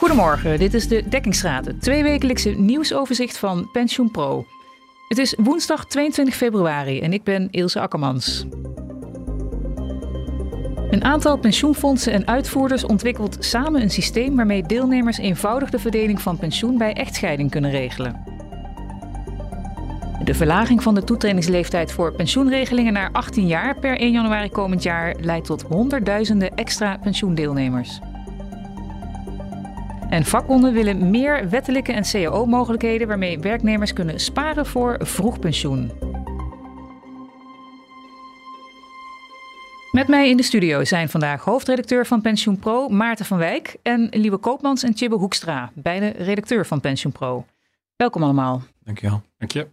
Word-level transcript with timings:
Goedemorgen, 0.00 0.58
dit 0.58 0.74
is 0.74 0.88
de 0.88 1.08
Dekkingsraad, 1.08 1.64
het 1.64 1.82
tweewekelijkse 1.82 2.50
nieuwsoverzicht 2.50 3.38
van 3.38 3.70
PensioenPro. 3.72 4.46
Het 5.08 5.18
is 5.18 5.34
woensdag 5.38 5.86
22 5.86 6.34
februari 6.34 7.00
en 7.00 7.12
ik 7.12 7.22
ben 7.22 7.48
Ilse 7.50 7.80
Akkermans. 7.80 8.46
Een 10.90 11.04
aantal 11.04 11.38
pensioenfondsen 11.38 12.12
en 12.12 12.26
uitvoerders 12.26 12.84
ontwikkelt 12.84 13.36
samen 13.40 13.82
een 13.82 13.90
systeem 13.90 14.36
waarmee 14.36 14.62
deelnemers 14.62 15.18
eenvoudig 15.18 15.70
de 15.70 15.78
verdeling 15.78 16.20
van 16.20 16.38
pensioen 16.38 16.78
bij 16.78 16.92
echtscheiding 16.92 17.50
kunnen 17.50 17.70
regelen. 17.70 18.24
De 20.24 20.34
verlaging 20.34 20.82
van 20.82 20.94
de 20.94 21.04
toetredingsleeftijd 21.04 21.92
voor 21.92 22.12
pensioenregelingen 22.12 22.92
naar 22.92 23.12
18 23.12 23.46
jaar 23.46 23.78
per 23.78 23.98
1 23.98 24.12
januari 24.12 24.48
komend 24.48 24.82
jaar 24.82 25.14
leidt 25.20 25.46
tot 25.46 25.62
honderdduizenden 25.62 26.54
extra 26.54 26.98
pensioendeelnemers. 27.02 28.00
En 30.10 30.24
vakbonden 30.24 30.72
willen 30.72 31.10
meer 31.10 31.48
wettelijke 31.48 31.92
en 31.92 32.02
cao-mogelijkheden 32.02 33.08
waarmee 33.08 33.38
werknemers 33.38 33.92
kunnen 33.92 34.20
sparen 34.20 34.66
voor 34.66 34.96
vroeg 35.00 35.38
pensioen. 35.38 35.92
Met 39.90 40.08
mij 40.08 40.28
in 40.28 40.36
de 40.36 40.42
studio 40.42 40.84
zijn 40.84 41.08
vandaag 41.08 41.44
hoofdredacteur 41.44 42.06
van 42.06 42.20
PensioenPro 42.20 42.88
Maarten 42.88 43.24
van 43.24 43.38
Wijk 43.38 43.76
en 43.82 44.08
Lieve 44.10 44.36
Koopmans 44.36 44.82
en 44.82 44.94
Tjibbe 44.94 45.16
Hoekstra, 45.16 45.70
beide 45.74 46.08
redacteur 46.08 46.66
van 46.66 46.80
PensioenPro. 46.80 47.46
Welkom 47.96 48.22
allemaal. 48.22 48.62
Dankjewel. 48.84 49.22
Dank 49.38 49.52
je. 49.52 49.66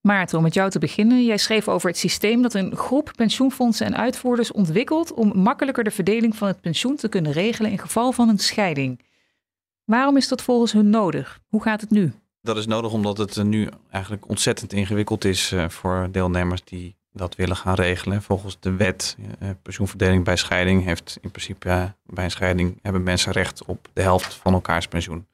Maarten, 0.00 0.36
om 0.36 0.42
met 0.42 0.54
jou 0.54 0.70
te 0.70 0.78
beginnen. 0.78 1.24
Jij 1.24 1.38
schreef 1.38 1.68
over 1.68 1.88
het 1.88 1.98
systeem 1.98 2.42
dat 2.42 2.54
een 2.54 2.76
groep 2.76 3.12
pensioenfondsen 3.16 3.86
en 3.86 3.96
uitvoerders 3.96 4.52
ontwikkelt 4.52 5.12
om 5.12 5.32
makkelijker 5.38 5.84
de 5.84 5.90
verdeling 5.90 6.36
van 6.36 6.48
het 6.48 6.60
pensioen 6.60 6.96
te 6.96 7.08
kunnen 7.08 7.32
regelen 7.32 7.70
in 7.70 7.78
geval 7.78 8.12
van 8.12 8.28
een 8.28 8.38
scheiding. 8.38 9.00
Waarom 9.92 10.16
is 10.16 10.28
dat 10.28 10.42
volgens 10.42 10.72
hun 10.72 10.90
nodig? 10.90 11.40
Hoe 11.48 11.62
gaat 11.62 11.80
het 11.80 11.90
nu? 11.90 12.12
Dat 12.40 12.56
is 12.56 12.66
nodig 12.66 12.92
omdat 12.92 13.18
het 13.18 13.42
nu 13.42 13.68
eigenlijk 13.90 14.28
ontzettend 14.28 14.72
ingewikkeld 14.72 15.24
is 15.24 15.52
eh, 15.52 15.68
voor 15.68 16.08
deelnemers 16.10 16.64
die 16.64 16.96
dat 17.12 17.34
willen 17.34 17.56
gaan 17.56 17.74
regelen. 17.74 18.22
Volgens 18.22 18.56
de 18.60 18.76
wet, 18.76 19.16
eh, 19.38 19.48
pensioenverdeling 19.62 20.24
bij 20.24 20.36
scheiding, 20.36 20.84
heeft 20.84 21.18
in 21.20 21.30
principe 21.30 21.68
eh, 21.68 21.84
bij 22.04 22.24
een 22.24 22.30
scheiding 22.30 22.78
hebben 22.82 23.02
mensen 23.02 23.32
recht 23.32 23.64
op 23.64 23.88
de 23.92 24.02
helft 24.02 24.34
van 24.34 24.52
elkaars 24.52 24.88
pensioen. 24.88 25.26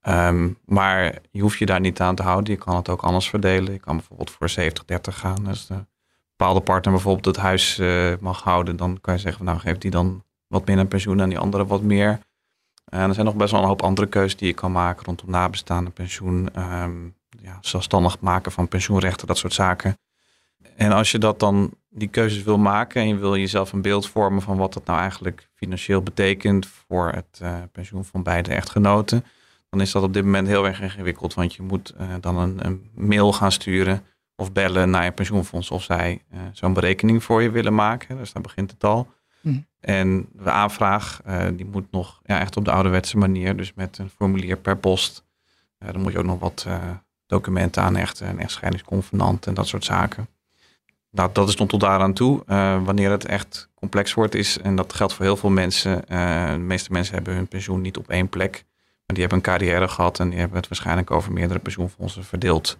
Ehm, 0.00 0.50
maar 0.64 1.18
je 1.30 1.40
hoeft 1.40 1.58
je 1.58 1.66
daar 1.66 1.80
niet 1.80 2.00
aan 2.00 2.14
te 2.14 2.22
houden. 2.22 2.52
Je 2.52 2.58
kan 2.58 2.76
het 2.76 2.88
ook 2.88 3.02
anders 3.02 3.28
verdelen. 3.28 3.72
Je 3.72 3.80
kan 3.80 3.96
bijvoorbeeld 3.96 4.30
voor 4.30 4.48
70-30 4.48 5.18
gaan. 5.18 5.44
Dus 5.44 5.66
de 5.66 5.86
bepaalde 6.36 6.60
partner 6.60 6.92
bijvoorbeeld 6.92 7.36
het 7.36 7.44
huis 7.44 7.80
mag 8.20 8.42
houden, 8.42 8.76
dan 8.76 9.00
kan 9.00 9.14
je 9.14 9.20
zeggen, 9.20 9.44
nou 9.44 9.58
geef 9.58 9.78
die 9.78 9.90
dan 9.90 10.24
wat 10.46 10.66
minder 10.66 10.86
pensioen 10.86 11.20
en 11.20 11.28
die 11.28 11.38
andere 11.38 11.66
wat 11.66 11.82
meer. 11.82 12.20
En 12.84 13.08
er 13.08 13.14
zijn 13.14 13.26
nog 13.26 13.36
best 13.36 13.52
wel 13.52 13.60
een 13.60 13.66
hoop 13.66 13.82
andere 13.82 14.06
keuzes 14.06 14.36
die 14.36 14.48
je 14.48 14.54
kan 14.54 14.72
maken 14.72 15.04
rondom 15.04 15.30
nabestaande 15.30 15.90
pensioen, 15.90 16.48
um, 16.58 17.14
ja, 17.28 17.58
zelfstandig 17.60 18.20
maken 18.20 18.52
van 18.52 18.68
pensioenrechten, 18.68 19.26
dat 19.26 19.38
soort 19.38 19.52
zaken. 19.52 19.98
En 20.76 20.92
als 20.92 21.10
je 21.10 21.18
dat 21.18 21.40
dan, 21.40 21.74
die 21.90 22.08
keuzes 22.08 22.42
wil 22.42 22.58
maken 22.58 23.00
en 23.00 23.08
je 23.08 23.16
wil 23.16 23.36
jezelf 23.36 23.72
een 23.72 23.82
beeld 23.82 24.08
vormen 24.08 24.42
van 24.42 24.56
wat 24.56 24.72
dat 24.72 24.84
nou 24.84 24.98
eigenlijk 24.98 25.48
financieel 25.54 26.02
betekent 26.02 26.66
voor 26.66 27.12
het 27.12 27.40
uh, 27.42 27.56
pensioen 27.72 28.04
van 28.04 28.22
beide 28.22 28.54
echtgenoten, 28.54 29.24
dan 29.70 29.80
is 29.80 29.92
dat 29.92 30.02
op 30.02 30.12
dit 30.12 30.24
moment 30.24 30.46
heel 30.46 30.66
erg 30.66 30.80
ingewikkeld. 30.80 31.34
Want 31.34 31.54
je 31.54 31.62
moet 31.62 31.94
uh, 32.00 32.06
dan 32.20 32.38
een, 32.38 32.66
een, 32.66 32.90
mail 32.94 33.32
gaan 33.32 33.52
sturen 33.52 34.02
of 34.36 34.52
bellen 34.52 34.90
naar 34.90 35.04
je 35.04 35.12
pensioenfonds 35.12 35.70
of 35.70 35.82
zij 35.82 36.22
uh, 36.32 36.40
zo'n 36.52 36.72
berekening 36.72 37.24
voor 37.24 37.42
je 37.42 37.50
willen 37.50 37.74
maken. 37.74 38.16
Dus 38.16 38.32
daar 38.32 38.42
begint 38.42 38.70
het 38.70 38.84
al. 38.84 39.08
Hm. 39.44 39.58
En 39.80 40.28
de 40.32 40.50
aanvraag, 40.50 41.20
uh, 41.26 41.46
die 41.52 41.66
moet 41.66 41.90
nog 41.90 42.20
ja, 42.24 42.40
echt 42.40 42.56
op 42.56 42.64
de 42.64 42.70
ouderwetse 42.70 43.16
manier, 43.16 43.56
dus 43.56 43.74
met 43.74 43.98
een 43.98 44.10
formulier 44.10 44.56
per 44.56 44.76
post. 44.76 45.24
Uh, 45.78 45.92
dan 45.92 46.00
moet 46.00 46.12
je 46.12 46.18
ook 46.18 46.24
nog 46.24 46.38
wat 46.38 46.64
uh, 46.68 46.78
documenten 47.26 47.82
aanhechten, 47.82 48.28
een 48.28 48.40
echtscheidingsconvenant 48.40 49.46
en 49.46 49.54
dat 49.54 49.66
soort 49.66 49.84
zaken. 49.84 50.28
Nou, 51.10 51.30
dat 51.32 51.48
is 51.48 51.54
tot 51.54 51.80
daaraan 51.80 52.12
toe. 52.12 52.42
wanneer 52.84 53.10
het 53.10 53.24
echt 53.24 53.68
complex 53.74 54.14
wordt 54.14 54.34
is, 54.34 54.58
en 54.58 54.76
dat 54.76 54.92
geldt 54.92 55.12
voor 55.12 55.24
heel 55.24 55.36
veel 55.36 55.50
mensen, 55.50 56.02
de 56.06 56.58
meeste 56.58 56.92
mensen 56.92 57.14
hebben 57.14 57.34
hun 57.34 57.48
pensioen 57.48 57.80
niet 57.80 57.96
op 57.96 58.08
één 58.08 58.28
plek. 58.28 58.64
Maar 59.06 59.16
die 59.16 59.20
hebben 59.20 59.38
een 59.38 59.44
carrière 59.44 59.88
gehad 59.88 60.20
en 60.20 60.28
die 60.28 60.38
hebben 60.38 60.56
het 60.56 60.68
waarschijnlijk 60.68 61.10
over 61.10 61.32
meerdere 61.32 61.58
pensioenfondsen 61.58 62.24
verdeeld. 62.24 62.78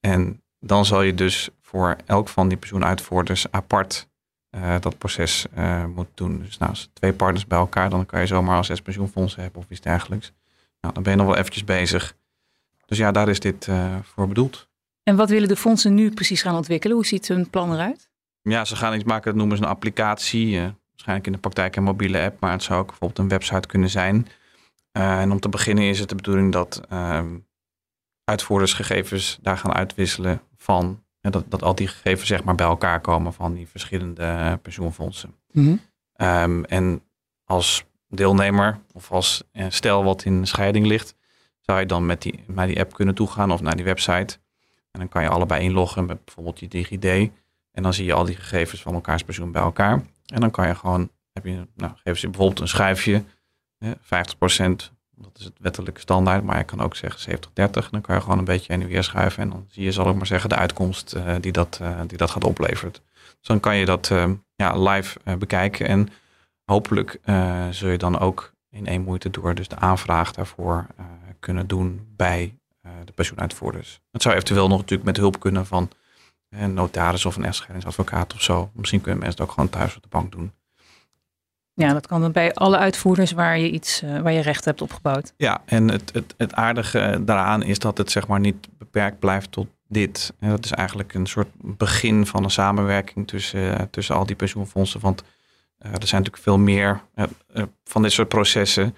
En 0.00 0.42
dan 0.60 0.84
zal 0.84 1.02
je 1.02 1.14
dus 1.14 1.50
voor 1.60 1.96
elk 2.06 2.28
van 2.28 2.48
die 2.48 2.58
pensioenuitvoerders 2.58 3.50
apart 3.50 4.08
uh, 4.56 4.76
dat 4.80 4.98
proces 4.98 5.46
uh, 5.58 5.84
moet 5.84 6.08
doen. 6.14 6.42
Dus 6.42 6.58
nou, 6.58 6.70
als 6.70 6.90
twee 6.92 7.12
partners 7.12 7.46
bij 7.46 7.58
elkaar, 7.58 7.90
dan 7.90 8.06
kan 8.06 8.20
je 8.20 8.26
zomaar 8.26 8.56
al 8.56 8.64
zes 8.64 8.82
pensioenfondsen 8.82 9.42
hebben 9.42 9.62
of 9.62 9.70
iets 9.70 9.80
dergelijks. 9.80 10.32
Nou, 10.80 10.94
dan 10.94 11.02
ben 11.02 11.12
je 11.12 11.18
nog 11.18 11.26
wel 11.26 11.36
eventjes 11.36 11.64
bezig. 11.64 12.16
Dus 12.86 12.98
ja, 12.98 13.12
daar 13.12 13.28
is 13.28 13.40
dit 13.40 13.66
uh, 13.66 13.96
voor 14.02 14.28
bedoeld. 14.28 14.68
En 15.02 15.16
wat 15.16 15.30
willen 15.30 15.48
de 15.48 15.56
fondsen 15.56 15.94
nu 15.94 16.10
precies 16.10 16.42
gaan 16.42 16.54
ontwikkelen? 16.54 16.96
Hoe 16.96 17.06
ziet 17.06 17.28
hun 17.28 17.50
plan 17.50 17.72
eruit? 17.72 18.10
Ja, 18.42 18.64
ze 18.64 18.76
gaan 18.76 18.94
iets 18.94 19.04
maken, 19.04 19.24
dat 19.24 19.34
noemen 19.34 19.56
ze 19.56 19.62
een 19.62 19.68
applicatie. 19.68 20.60
waarschijnlijk 20.90 21.26
in 21.26 21.32
de 21.32 21.38
praktijk 21.38 21.76
een 21.76 21.82
mobiele 21.82 22.22
app, 22.22 22.40
maar 22.40 22.52
het 22.52 22.62
zou 22.62 22.80
ook 22.80 22.86
bijvoorbeeld 22.86 23.18
een 23.18 23.28
website 23.28 23.68
kunnen 23.68 23.90
zijn. 23.90 24.28
en 24.92 25.30
om 25.30 25.40
te 25.40 25.48
beginnen 25.48 25.84
is 25.84 25.98
het 25.98 26.08
de 26.08 26.14
bedoeling 26.14 26.52
dat 26.52 26.80
ehm, 26.88 27.36
uitvoerdersgegevens 28.24 29.38
daar 29.42 29.58
gaan 29.58 29.72
uitwisselen 29.72 30.42
van 30.56 31.01
dat, 31.30 31.44
dat 31.48 31.62
al 31.62 31.74
die 31.74 31.88
gegevens 31.88 32.28
zeg 32.28 32.44
maar 32.44 32.54
bij 32.54 32.66
elkaar 32.66 33.00
komen 33.00 33.32
van 33.32 33.54
die 33.54 33.68
verschillende 33.68 34.22
eh, 34.22 34.52
pensioenfondsen. 34.62 35.34
Mhm. 35.52 35.76
Ehm, 36.12 36.62
en 36.62 37.02
als 37.44 37.84
deelnemer 38.08 38.78
of 38.92 39.10
als 39.10 39.42
uh, 39.52 39.66
stel 39.68 40.04
wat 40.04 40.24
in 40.24 40.46
scheiding 40.46 40.86
ligt, 40.86 41.14
zou 41.60 41.80
je 41.80 41.86
dan 41.86 42.06
met 42.06 42.22
die, 42.22 42.44
naar 42.46 42.66
die 42.66 42.80
app 42.80 42.94
kunnen 42.94 43.14
toegaan 43.14 43.52
of 43.52 43.60
naar 43.60 43.76
die 43.76 43.84
website. 43.84 44.38
En 44.90 45.00
dan 45.00 45.08
kan 45.08 45.22
je 45.22 45.28
allebei 45.28 45.64
inloggen 45.64 46.04
met 46.04 46.24
bijvoorbeeld 46.24 46.60
je 46.60 46.68
DigiD. 46.68 47.04
En 47.72 47.82
dan 47.82 47.94
zie 47.94 48.04
je 48.04 48.12
al 48.12 48.24
die 48.24 48.36
gegevens 48.36 48.82
van 48.82 48.94
elkaars 48.94 49.22
pensioen 49.22 49.52
bij 49.52 49.62
elkaar. 49.62 50.02
En 50.26 50.40
dan 50.40 50.50
kan 50.50 50.66
je 50.66 50.74
gewoon, 50.74 51.10
heb 51.32 51.44
je, 51.44 51.66
nou, 51.74 51.92
geven 51.94 52.18
ze 52.18 52.28
bijvoorbeeld 52.28 52.60
een 52.60 52.68
schuifje, 52.68 53.24
50% 53.84 54.91
dat 55.22 55.38
is 55.38 55.44
het 55.44 55.54
wettelijke 55.60 56.00
standaard, 56.00 56.44
maar 56.44 56.58
je 56.58 56.64
kan 56.64 56.80
ook 56.80 56.96
zeggen 56.96 57.38
70-30. 57.38 57.40
Dan 57.90 58.00
kan 58.00 58.14
je 58.14 58.20
gewoon 58.20 58.38
een 58.38 58.44
beetje 58.44 58.72
heen 58.72 58.82
en 58.82 58.88
weer 58.88 59.02
schuiven. 59.02 59.42
En 59.42 59.50
dan 59.50 59.66
zie 59.68 59.84
je, 59.84 59.92
zal 59.92 60.10
ik 60.10 60.16
maar 60.16 60.26
zeggen, 60.26 60.48
de 60.48 60.56
uitkomst 60.56 61.14
uh, 61.16 61.34
die, 61.40 61.52
dat, 61.52 61.78
uh, 61.82 62.00
die 62.06 62.18
dat 62.18 62.30
gaat 62.30 62.44
opleveren. 62.44 62.92
Dus 62.92 63.46
dan 63.46 63.60
kan 63.60 63.76
je 63.76 63.84
dat 63.84 64.10
uh, 64.12 64.30
ja, 64.54 64.78
live 64.78 65.18
bekijken. 65.38 65.88
En 65.88 66.08
hopelijk 66.64 67.20
zul 67.70 67.88
je 67.88 67.98
dan 67.98 68.18
ook 68.18 68.52
in 68.70 68.86
één 68.86 69.02
moeite 69.02 69.30
door 69.30 69.54
dus 69.54 69.68
de 69.68 69.76
aanvraag 69.76 70.32
daarvoor 70.32 70.86
kunnen 71.40 71.66
doen 71.66 72.06
bij 72.16 72.54
de 73.04 73.12
pensioenuitvoerders. 73.12 74.00
Het 74.10 74.22
zou 74.22 74.34
eventueel 74.34 74.68
nog 74.68 74.78
natuurlijk 74.78 75.08
met 75.08 75.16
hulp 75.16 75.40
kunnen 75.40 75.66
van 75.66 75.90
een 76.48 76.74
notaris 76.74 77.24
of 77.24 77.36
een 77.36 77.44
echtscheidingsadvocaat 77.44 78.34
of 78.34 78.42
zo. 78.42 78.70
Misschien 78.74 79.00
kunnen 79.00 79.20
mensen 79.20 79.38
het 79.38 79.48
ook 79.48 79.54
gewoon 79.54 79.70
thuis 79.70 79.96
op 79.96 80.02
de 80.02 80.08
bank 80.08 80.32
doen. 80.32 80.52
Ja, 81.74 81.92
dat 81.92 82.06
kan 82.06 82.20
dan 82.20 82.32
bij 82.32 82.54
alle 82.54 82.76
uitvoerders 82.78 83.32
waar 83.32 83.58
je 83.58 83.70
iets, 83.70 84.02
uh, 84.02 84.20
waar 84.20 84.32
je 84.32 84.40
recht 84.40 84.64
hebt 84.64 84.82
opgebouwd. 84.82 85.32
Ja, 85.36 85.62
en 85.64 85.88
het, 85.88 86.10
het, 86.12 86.34
het 86.36 86.54
aardige 86.54 87.20
daaraan 87.24 87.62
is 87.62 87.78
dat 87.78 87.98
het 87.98 88.10
zeg 88.10 88.26
maar 88.26 88.40
niet 88.40 88.68
beperkt 88.78 89.18
blijft 89.18 89.52
tot 89.52 89.66
dit. 89.88 90.32
En 90.38 90.50
dat 90.50 90.64
is 90.64 90.72
eigenlijk 90.72 91.14
een 91.14 91.26
soort 91.26 91.48
begin 91.60 92.26
van 92.26 92.44
een 92.44 92.50
samenwerking 92.50 93.28
tussen, 93.28 93.60
uh, 93.60 93.80
tussen 93.90 94.14
al 94.14 94.26
die 94.26 94.36
pensioenfondsen. 94.36 95.00
Want 95.00 95.22
er 95.78 95.88
zijn 95.90 96.22
natuurlijk 96.22 96.42
veel 96.42 96.58
meer 96.58 97.00
van 97.84 98.02
dit 98.02 98.12
soort 98.12 98.28
processen. 98.28 98.94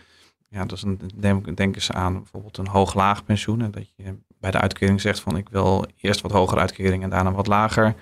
Ja, 0.49 0.65
dus 0.65 0.85
denk, 1.15 1.57
denken 1.57 1.83
ze 1.83 1.93
aan 1.93 2.13
bijvoorbeeld 2.13 2.59
een 2.59 2.67
hoog-laag 2.67 3.25
pensioen. 3.25 3.63
En 3.63 3.71
dat 3.71 3.87
je 3.97 4.17
bij 4.41 4.51
de 4.51 4.61
uitkering 4.61 5.01
zegt 5.01 5.21
van 5.21 5.37
ik 5.37 5.49
wil 5.49 5.87
eerst 5.97 6.21
wat 6.21 6.33
hogere 6.33 6.61
uitkering 6.61 7.03
en 7.03 7.11
daarna 7.11 7.33
wat 7.33 7.47
lager. 7.47 7.95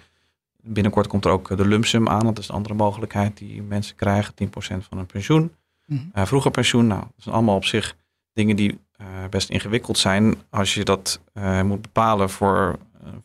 Binnenkort 0.62 1.06
komt 1.06 1.24
er 1.24 1.30
ook 1.30 1.56
de 1.56 1.66
lump 1.66 1.84
sum 1.84 2.08
aan. 2.08 2.24
Dat 2.24 2.38
is 2.38 2.46
de 2.46 2.52
andere 2.52 2.74
mogelijkheid 2.74 3.36
die 3.36 3.62
mensen 3.62 3.96
krijgen. 3.96 4.34
10% 4.44 4.48
van 4.58 4.96
hun 4.96 5.06
pensioen. 5.06 5.52
Mm 5.86 6.10
vroeger 6.14 6.50
pensioen, 6.50 6.86
nou, 6.86 7.00
dat 7.00 7.12
zijn 7.16 7.34
allemaal 7.34 7.56
op 7.56 7.64
zich 7.64 7.96
dingen 8.32 8.56
die 8.56 8.70
uh, 9.00 9.06
best 9.30 9.50
ingewikkeld 9.50 9.98
zijn. 9.98 10.34
Als 10.50 10.74
je 10.74 10.84
dat 10.84 11.20
uh, 11.34 11.62
moet 11.62 11.82
bepalen 11.82 12.30
voor 12.30 12.78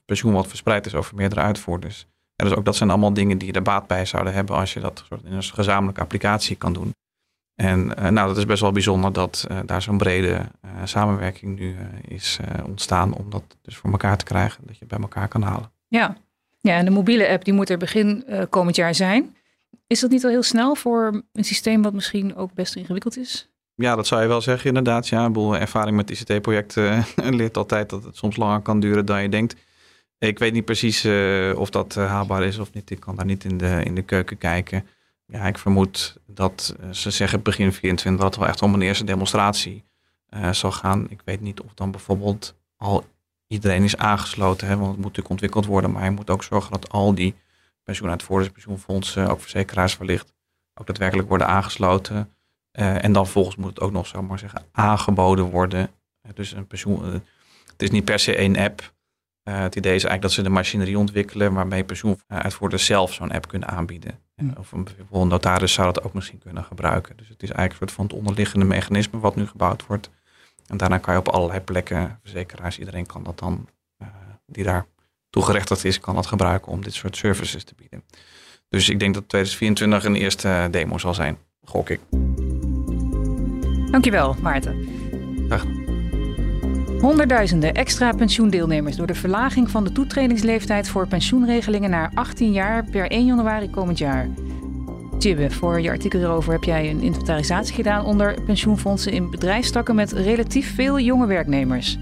pensioen 0.06 0.34
wat 0.34 0.48
verspreid 0.48 0.86
is 0.86 0.96
over 0.96 1.16
meerdere 1.16 1.42
uitvoerders. 1.42 2.08
Dus 2.36 2.54
ook 2.54 2.66
dat 2.66 2.76
zijn 2.76 2.90
allemaal 2.90 3.14
dingen 3.14 3.38
die 3.38 3.48
je 3.48 3.54
er 3.54 3.62
baat 3.62 3.88
bij 3.88 4.06
zouden 4.06 4.34
hebben 4.34 4.56
als 4.56 4.74
je 4.74 4.80
dat 4.80 5.04
soort 5.08 5.24
in 5.24 5.32
een 5.32 5.44
gezamenlijke 5.44 6.02
applicatie 6.02 6.56
kan 6.56 6.74
doen. 6.74 6.96
En 7.56 7.86
nou, 7.88 8.28
dat 8.28 8.38
is 8.38 8.46
best 8.46 8.62
wel 8.62 8.72
bijzonder 8.72 9.14
dat 9.14 9.48
daar 9.66 9.82
zo'n 9.82 9.98
brede 9.98 10.42
samenwerking 10.84 11.60
nu 11.60 11.76
is 12.08 12.40
ontstaan 12.66 13.14
om 13.14 13.30
dat 13.30 13.44
dus 13.62 13.78
voor 13.78 13.92
elkaar 13.92 14.18
te 14.18 14.26
krijgen. 14.26 14.64
Dat 14.68 14.78
je 14.78 14.86
bij 14.86 15.00
elkaar 15.00 15.28
kan 15.28 15.42
halen. 15.42 15.72
Ja, 15.88 16.18
ja, 16.68 16.78
en 16.78 16.86
de 16.86 16.92
mobiele 16.92 17.28
app 17.30 17.46
die 17.46 17.54
moet 17.54 17.70
er 17.70 17.78
begin 17.78 18.24
uh, 18.30 18.42
komend 18.50 18.76
jaar 18.76 18.96
zijn. 18.96 19.36
Is 19.88 20.00
dat 20.00 20.10
niet 20.10 20.24
al 20.24 20.30
heel 20.30 20.44
snel 20.44 20.76
voor 20.76 21.24
een 21.34 21.44
systeem 21.44 21.82
wat 21.82 21.94
misschien 21.94 22.36
ook 22.36 22.54
best 22.54 22.76
ingewikkeld 22.76 23.18
is? 23.18 23.50
Ja, 23.76 23.96
dat 23.96 24.08
zou 24.08 24.22
je 24.22 24.28
wel 24.28 24.42
zeggen 24.42 24.68
inderdaad. 24.68 25.08
Ja, 25.08 25.30
boel 25.30 25.58
ervaring 25.58 25.96
met 25.96 26.10
ICT-projecten 26.10 27.06
leert 27.40 27.58
altijd 27.58 27.90
dat 27.90 28.04
het 28.04 28.16
soms 28.16 28.36
langer 28.36 28.60
kan 28.60 28.80
duren 28.80 29.06
dan 29.06 29.22
je 29.22 29.30
denkt. 29.30 29.56
Ik 30.20 30.40
weet 30.40 30.54
niet 30.54 30.66
precies 30.66 31.06
uh, 31.06 31.60
of 31.60 31.70
dat 31.70 31.96
haalbaar 31.96 32.44
is 32.44 32.58
of 32.58 32.74
niet. 32.74 32.90
Ik 32.90 33.00
kan 33.00 33.16
daar 33.16 33.26
niet 33.26 33.44
in 33.44 33.58
de, 33.58 33.82
in 33.84 33.96
de 33.96 34.02
keuken 34.02 34.38
kijken. 34.38 34.88
ja, 35.26 35.44
ik 35.44 35.58
vermoed 35.58 36.18
dat 36.26 36.76
ze 36.92 37.12
zeggen 37.12 37.42
begin 37.42 37.74
24 37.74 38.24
dat 38.24 38.36
wel 38.36 38.48
echt 38.48 38.62
om 38.62 38.74
een 38.74 38.82
eerste 38.82 39.04
demonstratie 39.04 39.84
zal 40.52 40.72
gaan. 40.72 41.06
Ik 41.10 41.22
weet 41.26 41.42
niet 41.42 41.62
of 41.62 41.74
dan 41.74 41.92
bijvoorbeeld 41.92 42.56
al 42.78 43.06
iedereen 43.48 43.84
is 43.84 43.98
aangesloten. 43.98 44.68
Hè, 44.68 44.74
want 44.74 44.88
het 44.88 44.96
moet 44.96 45.06
natuurlijk 45.06 45.30
ontwikkeld 45.30 45.66
worden. 45.66 45.92
Maar 45.92 46.04
je 46.04 46.12
moet 46.12 46.30
ook 46.30 46.44
zorgen 46.44 46.72
dat 46.72 46.90
al 46.90 47.16
die 47.16 47.36
pensioenuitvoerders, 47.84 48.52
pensioenfondsen, 48.52 49.28
ook 49.28 49.42
verzekeraars 49.42 49.98
wellicht, 49.98 50.34
ook 50.74 50.88
daadwerkelijk 50.88 51.28
worden 51.28 51.48
aangesloten. 51.48 52.32
Uh, 52.80 53.04
en 53.04 53.12
dan 53.12 53.24
vervolgens 53.24 53.56
moet 53.56 53.70
het 53.70 53.80
ook 53.80 53.92
nog, 53.92 54.08
zou 54.08 54.24
maar 54.24 54.40
zeggen, 54.40 54.66
aangeboden 54.72 55.46
worden. 55.46 55.90
Uh, 56.26 56.32
dus 56.34 56.52
een 56.52 56.68
pensioen, 56.68 57.06
uh, 57.06 57.14
het 57.72 57.82
is 57.82 57.90
niet 57.90 58.06
per 58.06 58.20
se 58.20 58.36
één 58.36 58.58
app. 58.58 58.94
het 59.44 59.76
idee 59.76 59.96
is 59.96 60.04
eigenlijk 60.04 60.22
dat 60.22 60.32
ze 60.32 60.42
de 60.42 60.50
machinerie 60.50 60.98
ontwikkelen 60.98 61.54
waarmee 61.54 61.84
pensioenuitvoerders 61.84 62.86
zelf 62.86 63.14
zo'n 63.14 63.32
app 63.32 63.48
kunnen 63.48 63.70
aanbieden. 63.70 64.20
Of 64.58 64.72
een, 64.72 64.84
bijvoorbeeld 64.84 65.22
een 65.22 65.28
notaris 65.28 65.74
zou 65.74 65.94
dat 65.94 66.04
ook 66.04 66.14
misschien 66.14 66.40
kunnen 66.40 66.64
gebruiken. 66.64 67.18
Dus 67.18 67.30
het 67.30 67.44
is 67.44 67.50
eigenlijk 67.50 67.72
een 67.72 67.78
soort 67.78 67.92
van 67.92 68.06
het 68.06 68.26
onderliggende 68.26 68.66
mechanisme 68.66 69.20
wat 69.20 69.36
nu 69.36 69.48
gebouwd 69.48 69.86
wordt. 69.86 70.10
En 70.68 70.78
daarna 70.78 70.98
kan 70.98 71.14
je 71.14 71.20
op 71.20 71.28
allerlei 71.28 71.60
plekken, 71.60 72.20
verzekeraars, 72.22 72.80
iedereen 72.80 73.06
kan 73.06 73.24
dat 73.24 73.40
dan, 73.40 73.68
die 74.46 74.64
daar 74.64 74.86
toegerechtigd 75.30 75.86
is, 75.86 76.00
kan 76.00 76.16
dat 76.16 76.26
gebruiken 76.26 76.72
om 76.72 76.84
dit 76.84 76.94
soort 76.94 77.16
services 77.16 77.64
te 77.64 77.74
bieden. 77.76 78.04
Dus 78.70 78.90
ik 78.90 79.00
denk 79.00 79.14
dat 79.14 79.30
2024 79.30 80.04
een 80.04 80.16
eerste 80.16 80.68
demo 80.72 80.98
zal 80.98 81.14
zijn, 81.14 81.38
gok 81.64 81.90
ik. 81.90 82.00
Dankjewel, 83.92 84.36
Maarten. 84.42 84.88
Dag. 85.48 85.66
Honderdduizenden 87.00 87.74
extra 87.74 88.12
pensioendeelnemers 88.12 88.96
door 88.96 89.08
de 89.08 89.16
verlaging 89.16 89.70
van 89.70 89.84
de 89.84 89.92
toetredingsleeftijd 89.92 90.90
voor 90.90 91.08
pensioenregelingen 91.08 91.90
naar 91.90 92.12
18 92.14 92.52
jaar 92.52 92.84
per 92.84 93.12
1 93.12 93.26
januari 93.26 93.70
komend 93.70 93.98
jaar. 93.98 94.30
Jibbe, 95.20 95.52
voor 95.52 95.82
je 95.82 95.90
artikel 95.90 96.20
hierover 96.20 96.52
heb 96.52 96.64
jij 96.64 96.90
een 96.90 97.02
inventarisatie 97.02 97.76
gedaan 97.76 98.06
onder 98.06 98.42
pensioenfondsen 98.46 99.12
in 99.12 99.30
bedrijfstakken 99.30 99.96
met 99.96 100.12
relatief 100.12 100.76
veel 100.76 101.00
jonge 101.00 101.28
werknemers. 101.28 101.98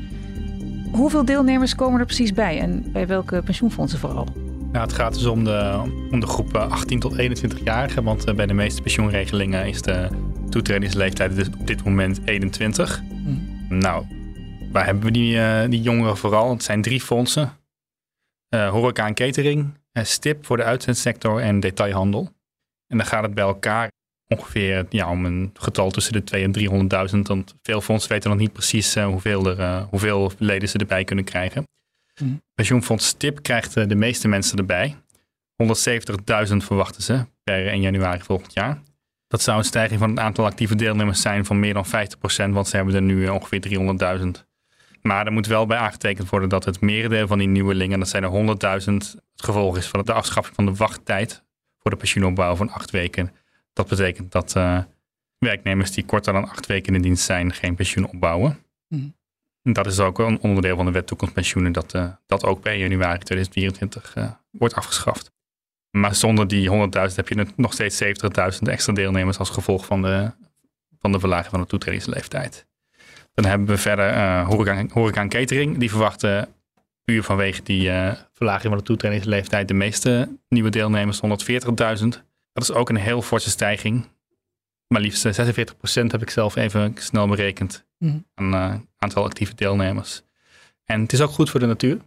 Hoeveel 0.91 1.25
deelnemers 1.25 1.75
komen 1.75 1.99
er 1.99 2.05
precies 2.05 2.33
bij 2.33 2.59
en 2.59 2.91
bij 2.91 3.07
welke 3.07 3.41
pensioenfondsen 3.41 3.99
vooral? 3.99 4.27
Nou, 4.71 4.87
het 4.87 4.93
gaat 4.93 5.13
dus 5.13 5.25
om 5.25 5.43
de, 5.43 5.81
om 6.11 6.19
de 6.19 6.27
groep 6.27 6.55
18 6.55 6.99
tot 6.99 7.13
21-jarigen, 7.21 8.03
want 8.03 8.25
eh, 8.25 8.35
bij 8.35 8.45
de 8.45 8.53
meeste 8.53 8.81
pensioenregelingen 8.81 9.67
is 9.67 9.81
de 9.81 10.09
toetredingsleeftijd 10.49 11.35
dus 11.35 11.47
op 11.59 11.67
dit 11.67 11.83
moment 11.83 12.19
21. 12.25 13.01
Hm. 13.09 13.77
Nou, 13.77 14.05
waar 14.71 14.85
hebben 14.85 15.03
we 15.03 15.11
die, 15.11 15.35
uh, 15.35 15.61
die 15.69 15.81
jongeren 15.81 16.17
vooral? 16.17 16.49
Het 16.49 16.63
zijn 16.63 16.81
drie 16.81 17.01
fondsen. 17.01 17.51
Uh, 18.49 18.69
horeca 18.69 19.07
en 19.07 19.13
catering, 19.13 19.73
STIP 19.93 20.45
voor 20.45 20.57
de 20.57 20.63
uitzendsector 20.63 21.41
en 21.41 21.59
detailhandel. 21.59 22.34
En 22.87 22.97
dan 22.97 23.05
gaat 23.05 23.23
het 23.23 23.33
bij 23.33 23.43
elkaar 23.43 23.91
ongeveer 24.27 24.85
ja, 24.89 25.09
om 25.09 25.25
een 25.25 25.49
getal 25.53 25.91
tussen 25.91 26.13
de 26.13 26.23
2 26.23 26.43
en 26.43 27.09
300.000. 27.13 27.19
Want 27.21 27.55
veel 27.61 27.81
fondsen 27.81 28.11
weten 28.11 28.29
nog 28.29 28.39
niet 28.39 28.53
precies 28.53 28.95
uh, 28.95 29.05
hoeveel, 29.05 29.45
er, 29.45 29.59
uh, 29.59 29.83
hoeveel 29.89 30.31
leden 30.37 30.69
ze 30.69 30.77
erbij 30.77 31.03
kunnen 31.03 31.25
krijgen. 31.25 31.63
Mm. 32.21 32.41
Pensioenfonds 32.53 33.13
TIP 33.13 33.41
krijgt 33.43 33.77
uh, 33.77 33.87
de 33.87 33.95
meeste 33.95 34.27
mensen 34.27 34.57
erbij. 34.57 34.95
170.000 35.63 36.55
verwachten 36.57 37.03
ze 37.03 37.25
per 37.43 37.67
1 37.67 37.81
januari 37.81 38.21
volgend 38.21 38.53
jaar. 38.53 38.81
Dat 39.27 39.41
zou 39.41 39.57
een 39.57 39.63
stijging 39.63 39.99
van 39.99 40.09
het 40.09 40.19
aantal 40.19 40.45
actieve 40.45 40.75
deelnemers 40.75 41.21
zijn 41.21 41.45
van 41.45 41.59
meer 41.59 41.73
dan 41.73 41.85
50%, 41.85 41.89
want 42.49 42.67
ze 42.67 42.75
hebben 42.75 42.95
er 42.95 43.01
nu 43.01 43.27
ongeveer 43.27 43.67
300.000. 44.19 44.25
Maar 45.01 45.25
er 45.25 45.31
moet 45.31 45.47
wel 45.47 45.65
bij 45.65 45.77
aangetekend 45.77 46.29
worden 46.29 46.49
dat 46.49 46.65
het 46.65 46.81
merendeel 46.81 47.27
van 47.27 47.37
die 47.37 47.47
nieuwelingen, 47.47 47.99
dat 47.99 48.09
zijn 48.09 48.23
er 48.23 48.57
100.000, 48.85 48.93
het 48.93 49.21
gevolg 49.35 49.77
is 49.77 49.87
van 49.87 50.01
de 50.05 50.13
afschaffing 50.13 50.55
van 50.55 50.65
de 50.65 50.73
wachttijd 50.73 51.44
voor 51.85 51.93
de 51.93 51.99
pensioenopbouw 51.99 52.55
van 52.55 52.69
acht 52.69 52.91
weken 52.91 53.31
dat 53.75 53.87
betekent 53.87 54.31
dat 54.31 54.55
uh, 54.57 54.79
werknemers 55.37 55.91
die 55.91 56.05
korter 56.05 56.33
dan 56.33 56.49
acht 56.49 56.65
weken 56.65 56.95
in 56.95 57.01
dienst 57.01 57.23
zijn 57.23 57.53
geen 57.53 57.75
pensioen 57.75 58.07
opbouwen. 58.07 58.59
Mm. 58.87 59.15
Dat 59.63 59.85
is 59.85 59.99
ook 59.99 60.19
een 60.19 60.39
onderdeel 60.39 60.75
van 60.75 60.85
de 60.85 60.91
wet 60.91 61.07
toekomstpensioenen 61.07 61.71
dat 61.71 61.93
uh, 61.93 62.11
dat 62.25 62.43
ook 62.43 62.61
bij 62.61 62.77
januari 62.77 63.19
2024 63.19 64.15
uh, 64.15 64.23
eh, 64.23 64.31
wordt 64.51 64.73
afgeschaft. 64.73 65.31
Maar 65.89 66.15
zonder 66.15 66.47
die 66.47 66.69
100.000 66.69 67.15
heb 67.15 67.29
je 67.29 67.47
nog 67.55 67.73
steeds 67.73 68.03
70.000 68.03 68.09
extra 68.59 68.93
deelnemers 68.93 69.37
als 69.37 69.49
gevolg 69.49 69.85
van 69.85 70.01
de, 70.01 70.31
van 70.99 71.11
de 71.11 71.19
verlaging 71.19 71.49
van 71.49 71.61
de 71.61 71.67
toetredingsleeftijd. 71.67 72.65
Dan 73.33 73.45
hebben 73.45 73.67
we 73.67 73.77
verder 73.77 74.39
horeca, 74.43 74.85
horeca 74.89 75.21
en 75.21 75.29
catering. 75.29 75.77
Die 75.77 75.89
verwachten 75.89 76.55
puur 77.05 77.23
vanwege 77.23 77.63
die 77.63 77.91
verlaging 78.33 78.67
van 78.67 78.77
de 78.77 78.83
toetredingsleeftijd 78.83 79.67
de 79.67 79.73
meeste 79.73 80.37
nieuwe 80.49 80.69
deelnemers, 80.69 81.21
140.000. 81.21 82.07
Dat 82.53 82.63
is 82.63 82.71
ook 82.71 82.89
een 82.89 82.95
heel 82.95 83.21
forse 83.21 83.49
stijging. 83.49 84.07
Maar 84.87 85.01
liefst 85.01 85.27
46% 85.27 85.31
heb 86.07 86.21
ik 86.21 86.29
zelf 86.29 86.55
even 86.55 86.93
snel 86.97 87.27
berekend 87.27 87.85
mhm. 87.97 88.17
aan 88.33 88.53
uh, 88.53 88.75
aantal 88.97 89.23
actieve 89.23 89.55
deelnemers. 89.55 90.23
En 90.83 91.01
het 91.01 91.13
is 91.13 91.21
ook 91.21 91.29
goed 91.29 91.49
voor 91.49 91.59
de 91.59 91.65
natuur. 91.65 91.99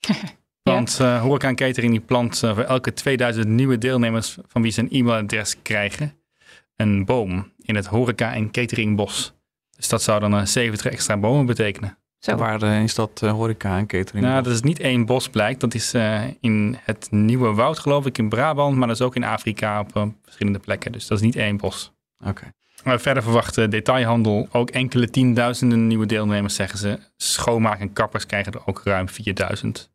Want 0.62 0.98
uh, 1.00 1.22
Horeca 1.22 1.48
en 1.48 1.54
Catering 1.54 1.92
die 1.92 2.00
plant 2.00 2.42
uh, 2.42 2.54
voor 2.54 2.62
elke 2.62 2.92
2000 2.92 3.46
nieuwe 3.46 3.78
deelnemers 3.78 4.36
van 4.46 4.62
wie 4.62 4.72
ze 4.72 4.80
een 4.80 4.90
e-mailadres 4.90 5.62
krijgen, 5.62 6.14
een 6.76 7.04
boom 7.04 7.52
in 7.58 7.74
het 7.74 7.86
Horeca 7.86 8.34
en 8.34 8.50
Cateringbos. 8.50 9.34
Dus 9.76 9.88
dat 9.88 10.02
zou 10.02 10.20
dan 10.20 10.46
70 10.46 10.86
extra 10.86 11.16
bomen 11.16 11.46
betekenen. 11.46 11.98
Zo. 12.24 12.36
Waar 12.36 12.62
uh, 12.62 12.82
is 12.82 12.94
dat 12.94 13.20
uh, 13.24 13.30
horeca 13.30 13.78
en 13.78 13.86
catering? 13.86 14.26
Nou, 14.26 14.42
dat 14.42 14.52
is 14.52 14.60
niet 14.60 14.80
één 14.80 15.06
bos 15.06 15.28
blijkt. 15.28 15.60
Dat 15.60 15.74
is 15.74 15.94
uh, 15.94 16.22
in 16.40 16.78
het 16.84 17.08
Nieuwe 17.10 17.54
Woud 17.54 17.78
geloof 17.78 18.06
ik 18.06 18.18
in 18.18 18.28
Brabant. 18.28 18.76
Maar 18.76 18.86
dat 18.86 18.96
is 18.96 19.02
ook 19.02 19.16
in 19.16 19.24
Afrika 19.24 19.80
op 19.80 20.08
verschillende 20.22 20.58
plekken. 20.58 20.92
Dus 20.92 21.06
dat 21.06 21.18
is 21.18 21.24
niet 21.24 21.36
één 21.36 21.56
bos. 21.56 21.92
Oké. 22.26 22.52
Okay. 22.80 22.98
verder 22.98 23.22
verwacht 23.22 23.70
detailhandel 23.70 24.48
ook 24.52 24.70
enkele 24.70 25.10
tienduizenden 25.10 25.86
nieuwe 25.86 26.06
deelnemers, 26.06 26.54
zeggen 26.54 26.78
ze. 26.78 26.98
Schoonmaak 27.16 27.80
en 27.80 27.92
kappers 27.92 28.26
krijgen 28.26 28.52
er 28.52 28.66
ook 28.66 28.80
ruim 28.84 29.08
4000. 29.08 29.90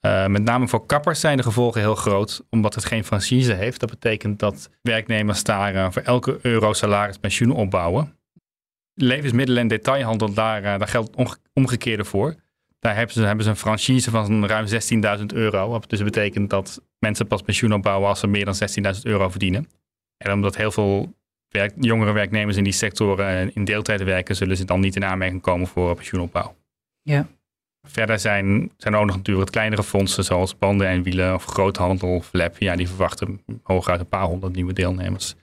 met 0.00 0.42
name 0.42 0.68
voor 0.68 0.86
kappers 0.86 1.20
zijn 1.20 1.36
de 1.36 1.42
gevolgen 1.42 1.80
heel 1.80 1.94
groot, 1.94 2.44
omdat 2.50 2.74
het 2.74 2.84
geen 2.84 3.04
franchise 3.04 3.52
heeft. 3.52 3.80
Dat 3.80 3.90
betekent 3.90 4.38
dat 4.38 4.70
werknemers 4.80 5.42
daar 5.44 5.92
voor 5.92 6.02
elke 6.02 6.38
euro 6.40 6.72
salaris 6.72 7.18
pensioen 7.18 7.50
opbouwen 7.50 8.20
levensmiddelen 9.02 9.62
en 9.62 9.68
detailhandel, 9.68 10.32
daar, 10.32 10.62
uh, 10.62 10.78
daar 10.78 10.88
geldt 10.88 11.16
omgekeerde 11.52 12.04
voor. 12.04 12.34
Daar 12.78 12.96
hebben 12.96 13.14
ze, 13.14 13.22
hebben 13.22 13.44
ze 13.44 13.50
een 13.50 13.56
franchise 13.56 14.10
van 14.10 14.46
ruim 14.46 14.66
16.000 15.18 15.26
euro. 15.34 15.68
Wat 15.68 15.90
dus 15.90 16.02
betekent 16.02 16.50
dat 16.50 16.82
mensen 16.98 17.26
pas 17.26 17.42
pensioen 17.42 17.72
opbouwen 17.72 18.08
als 18.08 18.20
ze 18.20 18.26
meer 18.26 18.44
dan 18.44 18.54
16.000 18.94 19.00
euro 19.02 19.28
verdienen. 19.28 19.68
En 20.16 20.32
omdat 20.32 20.56
heel 20.56 20.70
veel 20.70 21.14
werk, 21.48 21.72
jongere 21.78 22.12
werknemers 22.12 22.56
in 22.56 22.64
die 22.64 22.72
sectoren 22.72 23.26
eh, 23.26 23.56
in 23.56 23.64
deeltijd 23.64 24.02
werken, 24.02 24.36
zullen 24.36 24.56
ze 24.56 24.64
dan 24.64 24.80
niet 24.80 24.96
in 24.96 25.04
aanmerking 25.04 25.42
komen 25.42 25.66
voor 25.66 25.94
pensioenopbouw. 25.94 26.54
Ja. 27.02 27.26
Verder 27.88 28.18
zijn, 28.18 28.72
zijn 28.76 28.94
er 28.94 29.00
ook 29.00 29.06
nog 29.06 29.16
natuurlijk 29.16 29.50
kleinere 29.50 29.82
fondsen 29.82 30.24
zoals 30.24 30.58
banden 30.58 30.86
en 30.86 31.02
wielen 31.02 31.34
of 31.34 31.44
groothandel 31.44 32.14
of 32.14 32.28
lab. 32.32 32.56
Ja, 32.58 32.76
die 32.76 32.88
verwachten 32.88 33.42
hooguit 33.62 34.00
een 34.00 34.08
paar 34.08 34.24
honderd 34.24 34.54
nieuwe 34.54 34.72
deelnemers. 34.72 35.34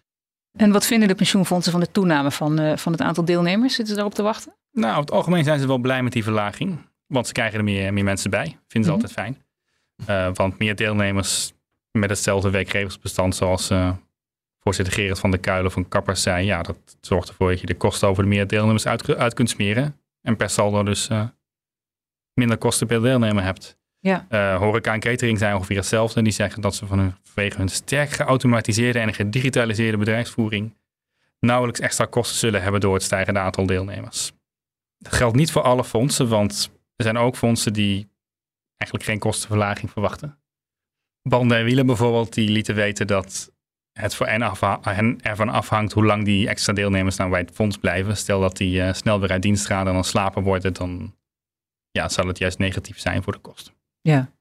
En 0.59 0.71
wat 0.71 0.85
vinden 0.85 1.07
de 1.07 1.15
pensioenfondsen 1.15 1.71
van 1.71 1.81
de 1.81 1.91
toename 1.91 2.31
van, 2.31 2.61
uh, 2.61 2.77
van 2.77 2.91
het 2.91 3.01
aantal 3.01 3.25
deelnemers? 3.25 3.75
Zitten 3.75 3.87
ze 3.87 3.93
daarop 3.93 4.13
te 4.13 4.23
wachten? 4.23 4.53
Nou, 4.71 4.89
over 4.89 5.01
het 5.01 5.11
algemeen 5.11 5.43
zijn 5.43 5.59
ze 5.59 5.67
wel 5.67 5.77
blij 5.77 6.03
met 6.03 6.13
die 6.13 6.23
verlaging. 6.23 6.77
Want 7.07 7.27
ze 7.27 7.33
krijgen 7.33 7.57
er 7.57 7.63
meer, 7.63 7.93
meer 7.93 8.03
mensen 8.03 8.29
bij. 8.29 8.45
Vinden 8.45 8.59
ze 8.67 8.79
mhm. 8.79 8.91
altijd 8.91 9.11
fijn. 9.11 9.37
Uh, 10.09 10.33
want 10.33 10.57
meer 10.57 10.75
deelnemers 10.75 11.53
met 11.91 12.09
hetzelfde 12.09 12.49
werkgeversbestand 12.49 13.35
zoals 13.35 13.71
uh, 13.71 13.91
voorzitter 14.59 14.93
Gerard 14.93 15.19
van 15.19 15.31
der 15.31 15.39
Kuilen 15.39 15.71
van 15.71 15.87
Kappers 15.87 16.21
zei. 16.21 16.45
Ja, 16.45 16.61
dat 16.61 16.77
zorgt 17.01 17.29
ervoor 17.29 17.49
dat 17.49 17.59
je 17.59 17.65
de 17.65 17.77
kosten 17.77 18.07
over 18.07 18.23
de 18.23 18.29
meer 18.29 18.47
deelnemers 18.47 18.87
uit, 18.87 19.15
uit 19.15 19.33
kunt 19.33 19.49
smeren. 19.49 19.99
En 20.21 20.35
per 20.35 20.49
saldo 20.49 20.83
dus 20.83 21.09
minder 22.33 22.57
kosten 22.57 22.87
per 22.87 23.01
deelnemer 23.01 23.43
hebt. 23.43 23.78
Ja. 23.99 24.27
Uh, 24.29 24.57
horeca 24.57 24.93
en 24.93 24.99
catering 24.99 25.37
zijn 25.37 25.55
ongeveer 25.55 25.77
hetzelfde. 25.77 26.21
Die 26.21 26.31
zeggen 26.31 26.61
dat 26.61 26.75
ze 26.75 26.85
vanwege 26.85 27.57
hun 27.57 27.69
sterk 27.69 28.09
geautomatiseerde 28.09 28.99
en 28.99 29.13
gedigitaliseerde 29.13 29.97
bedrijfsvoering 29.97 30.77
nauwelijks 31.39 31.79
extra 31.79 32.05
kosten 32.05 32.37
zullen 32.37 32.61
hebben 32.61 32.81
door 32.81 32.93
het 32.93 33.03
stijgende 33.03 33.39
aantal 33.39 33.65
deelnemers. 33.65 34.31
Dat 34.97 35.13
geldt 35.13 35.35
niet 35.35 35.51
voor 35.51 35.61
alle 35.61 35.83
fondsen, 35.83 36.27
want 36.29 36.71
er 36.95 37.03
zijn 37.03 37.17
ook 37.17 37.35
fondsen 37.35 37.73
die 37.73 38.09
eigenlijk 38.77 39.09
geen 39.09 39.19
kostenverlaging 39.19 39.91
verwachten. 39.91 40.39
Banden 41.21 41.57
en 41.57 41.63
Wielen 41.63 41.85
bijvoorbeeld, 41.85 42.33
die 42.33 42.49
lieten 42.49 42.75
weten 42.75 43.07
dat 43.07 43.51
het 43.91 44.15
voor 44.15 44.27
hen, 44.27 45.21
ervan 45.21 45.49
afhangt 45.49 45.93
hoe 45.93 46.05
lang 46.05 46.25
die 46.25 46.47
extra 46.47 46.73
deelnemers 46.73 47.15
nou 47.15 47.29
bij 47.29 47.39
het 47.39 47.51
fonds 47.53 47.77
blijven. 47.77 48.17
Stel 48.17 48.41
dat 48.41 48.57
die 48.57 48.79
uh, 48.79 48.93
snel 48.93 49.19
weer 49.19 49.31
uit 49.31 49.41
dienst 49.41 49.65
gaan 49.65 49.87
en 49.87 49.93
dan 49.93 50.03
slapen 50.03 50.43
worden, 50.43 50.73
dan 50.73 51.15
ja, 51.91 52.09
zal 52.09 52.27
het 52.27 52.37
juist 52.37 52.57
negatief 52.57 52.99
zijn 52.99 53.23
voor 53.23 53.33
de 53.33 53.39
kosten. 53.39 53.78
Ja. 54.01 54.31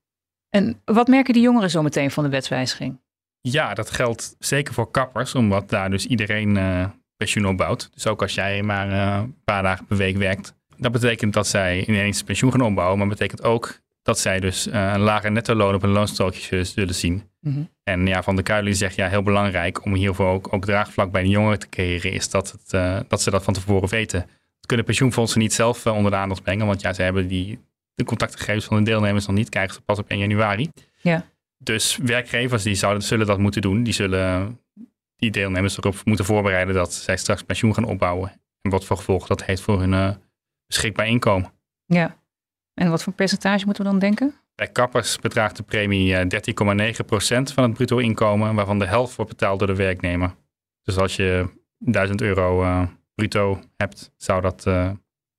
En 0.51 0.83
wat 0.85 1.09
merken 1.09 1.35
die 1.35 1.43
jongeren 1.43 1.71
zo 1.71 1.83
meteen 1.83 2.11
van 2.11 2.25
de 2.25 2.31
wetswijziging? 2.31 3.01
Ja, 3.41 3.75
dat 3.75 3.91
geldt 3.91 4.37
zeker 4.39 4.75
voor 4.75 4.91
kappers, 4.91 5.35
omdat 5.35 5.69
daar 5.69 5.91
dus 5.91 6.07
iedereen 6.07 6.57
uh, 6.57 6.85
pensioen 7.17 7.47
opbouwt. 7.47 7.91
Dus 7.95 8.07
ook 8.07 8.23
als 8.23 8.35
jij 8.35 8.63
maar 8.63 8.89
uh, 8.89 9.23
een 9.23 9.37
paar 9.45 9.63
dagen 9.63 9.87
per 9.87 9.97
week 9.97 10.17
werkt. 10.17 10.55
Dat 10.77 10.93
betekent 10.93 11.33
dat 11.33 11.47
zij 11.47 11.87
ineens 11.87 12.23
pensioen 12.23 12.51
gaan 12.51 12.61
opbouwen, 12.61 12.99
maar 12.99 13.09
betekent 13.09 13.43
ook 13.43 13.81
dat 14.03 14.19
zij 14.19 14.41
dus 14.41 14.67
een 14.67 15.01
lage 15.01 15.31
netto 15.31 15.55
loon 15.55 15.75
op 15.75 15.83
een 15.83 15.91
loonstrookje 15.91 16.65
zullen 16.65 16.95
zien. 16.95 17.23
Mhm. 17.41 17.63
En 17.83 18.07
ja, 18.07 18.23
Van 18.23 18.37
de 18.37 18.43
Kuilen 18.43 18.75
zegt 18.75 18.95
ja, 18.95 19.09
heel 19.09 19.23
belangrijk 19.23 19.85
om 19.85 19.95
hiervoor 19.95 20.27
ook, 20.27 20.53
ook 20.53 20.65
draagvlak 20.65 21.11
bij 21.11 21.23
de 21.23 21.29
jongeren 21.29 21.59
te 21.59 21.69
creëren, 21.69 22.13
is 22.13 22.31
dat, 22.31 22.51
het, 22.51 23.09
dat 23.09 23.23
ze 23.23 23.31
dat 23.31 23.45
van 23.45 23.55
tevoren 23.55 23.89
weten. 23.89 24.21
Dat 24.21 24.67
kunnen 24.67 24.87
pensioenfondsen 24.87 25.41
niet 25.41 25.53
zelf 25.53 25.87
onder 25.87 26.11
de 26.11 26.17
aandacht 26.17 26.43
brengen, 26.43 26.67
want 26.67 26.81
ja, 26.81 26.93
ze 26.93 27.03
hebben 27.03 27.29
die, 27.29 27.59
de 27.99 28.05
contactgegevens 28.05 28.65
van 28.65 28.77
de 28.77 28.83
deelnemers 28.83 29.27
nog 29.27 29.37
niet, 29.37 29.49
krijgen 29.49 29.75
ze 29.75 29.81
pas 29.81 29.99
op 29.99 30.09
1 30.09 30.19
januari. 30.19 30.71
Ja. 31.01 31.25
Dus 31.59 31.97
werkgevers 31.97 32.63
die 32.63 32.75
zouden, 32.75 33.03
zullen 33.03 33.27
dat 33.27 33.39
moeten 33.39 33.63
doen. 33.63 33.83
Die 33.83 33.93
zullen 33.93 34.61
die 35.17 35.31
deelnemers 35.31 35.79
erop 35.79 35.97
moeten 36.05 36.25
voorbereiden 36.25 36.75
dat 36.75 36.95
zij 36.95 37.17
straks 37.17 37.43
pensioen 37.43 37.75
gaan 37.75 37.85
opbouwen. 37.85 38.41
En 38.61 38.71
wat 38.71 38.85
voor 38.85 38.97
gevolgen 38.97 39.29
dat 39.29 39.45
heeft 39.45 39.63
voor 39.63 39.81
hun 39.81 39.93
uh, 39.93 40.11
beschikbaar 40.67 41.07
inkomen. 41.07 41.53
Ja. 41.85 42.17
En 42.75 42.91
wat 42.91 43.03
voor 43.03 43.13
percentage 43.13 43.65
moeten 43.65 43.85
we 43.85 43.91
dan 43.91 43.99
denken? 43.99 44.35
Bij 44.55 44.69
kappers 44.69 45.19
bedraagt 45.19 45.57
de 45.57 45.63
premie 45.63 46.15
13,9% 46.15 46.19
van 47.55 47.65
het 47.65 47.73
bruto 47.73 47.99
inkomen, 47.99 48.55
waarvan 48.55 48.79
de 48.79 48.87
helft 48.87 49.17
wordt 49.17 49.31
betaald 49.31 49.59
door 49.59 49.69
de 49.69 49.75
werknemer. 49.75 50.35
Dus 50.83 50.97
als 50.97 51.17
je 51.17 51.49
1000 51.79 52.21
euro 52.21 52.63
uh, 52.63 52.87
bruto 53.15 53.61
hebt, 53.77 54.13
zou 54.17 54.41
dat 54.41 54.67
uh, 54.67 54.91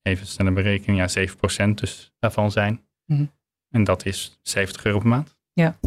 even 0.02 0.26
snelle 0.26 0.52
berekening, 0.52 0.98
ja 0.98 1.26
7% 1.70 1.74
dus 1.74 2.12
daarvan 2.18 2.50
zijn. 2.50 2.80
Mhm. 3.06 3.24
En 3.70 3.84
dat 3.84 4.06
is 4.06 4.38
70 4.42 4.84
euro 4.84 4.98
per 4.98 5.08
maand. 5.08 5.36
Ja. 5.52 5.78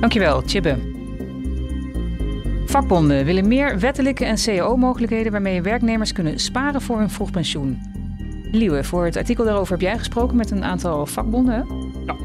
Dankjewel, 0.00 0.42
Chibbe. 0.46 0.94
Vakbonden 2.66 3.24
willen 3.24 3.48
meer 3.48 3.78
wettelijke 3.78 4.24
en 4.24 4.36
cao-mogelijkheden 4.36 5.32
waarmee 5.32 5.62
werknemers 5.62 6.12
kunnen 6.12 6.38
sparen 6.38 6.80
voor 6.80 6.98
hun 6.98 7.10
vroeg 7.10 7.30
pensioen. 7.30 7.78
Liewe, 8.50 8.84
voor 8.84 9.04
het 9.04 9.16
artikel 9.16 9.44
daarover 9.44 9.72
heb 9.72 9.80
jij 9.80 9.98
gesproken 9.98 10.36
met 10.36 10.50
een 10.50 10.64
aantal 10.64 11.06
vakbonden. 11.06 11.66
Ja. 12.06 12.16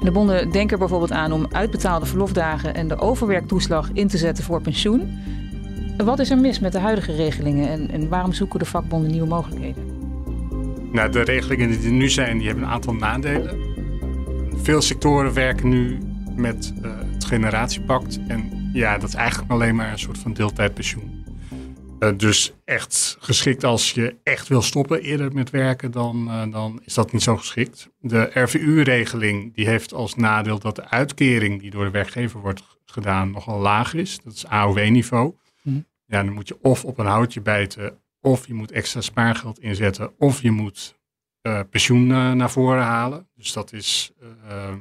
De 0.00 0.10
bonden 0.10 0.50
denken 0.50 0.72
er 0.72 0.78
bijvoorbeeld 0.78 1.12
aan 1.12 1.32
om 1.32 1.46
uitbetaalde 1.52 2.06
verlofdagen 2.06 2.74
en 2.74 2.88
de 2.88 2.98
overwerktoeslag 2.98 3.90
in 3.92 4.08
te 4.08 4.18
zetten 4.18 4.44
voor 4.44 4.60
pensioen. 4.62 5.18
Wat 6.04 6.18
is 6.18 6.30
er 6.30 6.38
mis 6.38 6.58
met 6.58 6.72
de 6.72 6.78
huidige 6.78 7.14
regelingen 7.14 7.68
en, 7.68 7.90
en 7.90 8.08
waarom 8.08 8.32
zoeken 8.32 8.58
de 8.58 8.64
vakbonden 8.64 9.10
nieuwe 9.10 9.26
mogelijkheden? 9.26 9.84
Nou, 10.92 11.10
de 11.10 11.20
regelingen 11.20 11.70
die 11.70 11.86
er 11.86 11.92
nu 11.92 12.08
zijn, 12.08 12.38
die 12.38 12.46
hebben 12.46 12.64
een 12.64 12.70
aantal 12.70 12.94
nadelen. 12.94 13.58
Veel 14.54 14.80
sectoren 14.80 15.34
werken 15.34 15.68
nu 15.68 15.98
met 16.36 16.72
uh, 16.82 16.90
het 17.12 17.24
generatiepact. 17.24 18.18
En 18.28 18.70
ja, 18.72 18.98
dat 18.98 19.08
is 19.08 19.14
eigenlijk 19.14 19.50
alleen 19.50 19.74
maar 19.74 19.92
een 19.92 19.98
soort 19.98 20.18
van 20.18 20.32
deeltijdpensioen. 20.32 21.26
Uh, 22.00 22.10
dus 22.16 22.52
echt 22.64 23.16
geschikt 23.20 23.64
als 23.64 23.92
je 23.92 24.16
echt 24.22 24.48
wil 24.48 24.62
stoppen 24.62 25.00
eerder 25.00 25.32
met 25.32 25.50
werken, 25.50 25.90
dan, 25.90 26.26
uh, 26.28 26.52
dan 26.52 26.80
is 26.84 26.94
dat 26.94 27.12
niet 27.12 27.22
zo 27.22 27.36
geschikt. 27.36 27.88
De 28.00 28.30
RVU-regeling 28.34 29.54
die 29.54 29.66
heeft 29.66 29.94
als 29.94 30.14
nadeel 30.14 30.58
dat 30.58 30.76
de 30.76 30.88
uitkering 30.88 31.60
die 31.60 31.70
door 31.70 31.84
de 31.84 31.90
werkgever 31.90 32.40
wordt 32.40 32.62
gedaan 32.86 33.30
nogal 33.30 33.60
laag 33.60 33.94
is. 33.94 34.20
Dat 34.24 34.32
is 34.32 34.46
AOW-niveau. 34.46 35.34
Mm. 35.62 35.86
Ja, 36.04 36.22
dan 36.22 36.32
moet 36.32 36.48
je 36.48 36.58
of 36.62 36.84
op 36.84 36.98
een 36.98 37.06
houtje 37.06 37.40
bijten, 37.40 37.98
of 38.20 38.46
je 38.46 38.54
moet 38.54 38.72
extra 38.72 39.00
spaargeld 39.00 39.60
inzetten, 39.60 40.18
of 40.18 40.42
je 40.42 40.50
moet 40.50 40.96
pensioen 41.70 42.06
naar 42.36 42.50
voren 42.50 42.82
halen. 42.82 43.28
Dus 43.34 43.52
dat 43.52 43.72
is 43.72 44.12
ehm, 44.48 44.78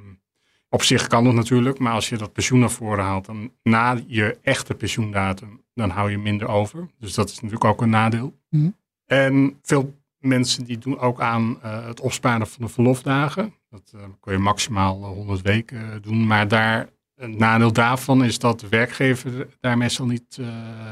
op 0.69 0.83
zich 0.83 1.07
kan 1.07 1.23
dat 1.23 1.33
natuurlijk, 1.33 1.79
maar 1.79 1.93
als 1.93 2.09
je 2.09 2.17
dat 2.17 2.33
pensioen 2.33 2.59
naar 2.59 2.71
voren 2.71 3.03
haalt, 3.03 3.25
dan 3.25 3.51
na 3.63 3.99
je 4.07 4.37
echte 4.41 4.73
pensioendatum, 4.73 5.63
dan 5.73 5.89
hou 5.89 6.11
je 6.11 6.17
minder 6.17 6.47
over. 6.47 6.89
Dus 6.99 7.13
dat 7.13 7.29
is 7.29 7.35
natuurlijk 7.35 7.63
ook 7.63 7.81
een 7.81 7.89
nadeel. 7.89 8.39
Mhm. 8.49 8.69
En 9.05 9.59
veel 9.61 9.95
mensen 10.19 10.65
die 10.65 10.77
doen 10.77 10.99
ook 10.99 11.21
aan 11.21 11.59
uh, 11.63 11.85
het 11.85 11.99
opsparen 11.99 12.47
van 12.47 12.65
de 12.65 12.71
verlofdagen. 12.71 13.53
Dat 13.69 13.91
uh, 13.95 14.01
kun 14.19 14.33
je 14.33 14.39
maximaal 14.39 15.03
100 15.03 15.41
weken 15.41 16.01
doen, 16.01 16.27
maar 16.27 16.47
daar, 16.47 16.89
een 17.17 17.37
nadeel 17.37 17.73
daarvan 17.73 18.23
is 18.23 18.39
dat 18.39 18.59
de 18.59 18.67
werkgever 18.69 19.47
daar 19.59 19.77
meestal 19.77 20.05
niet 20.05 20.37
uh, 20.39 20.47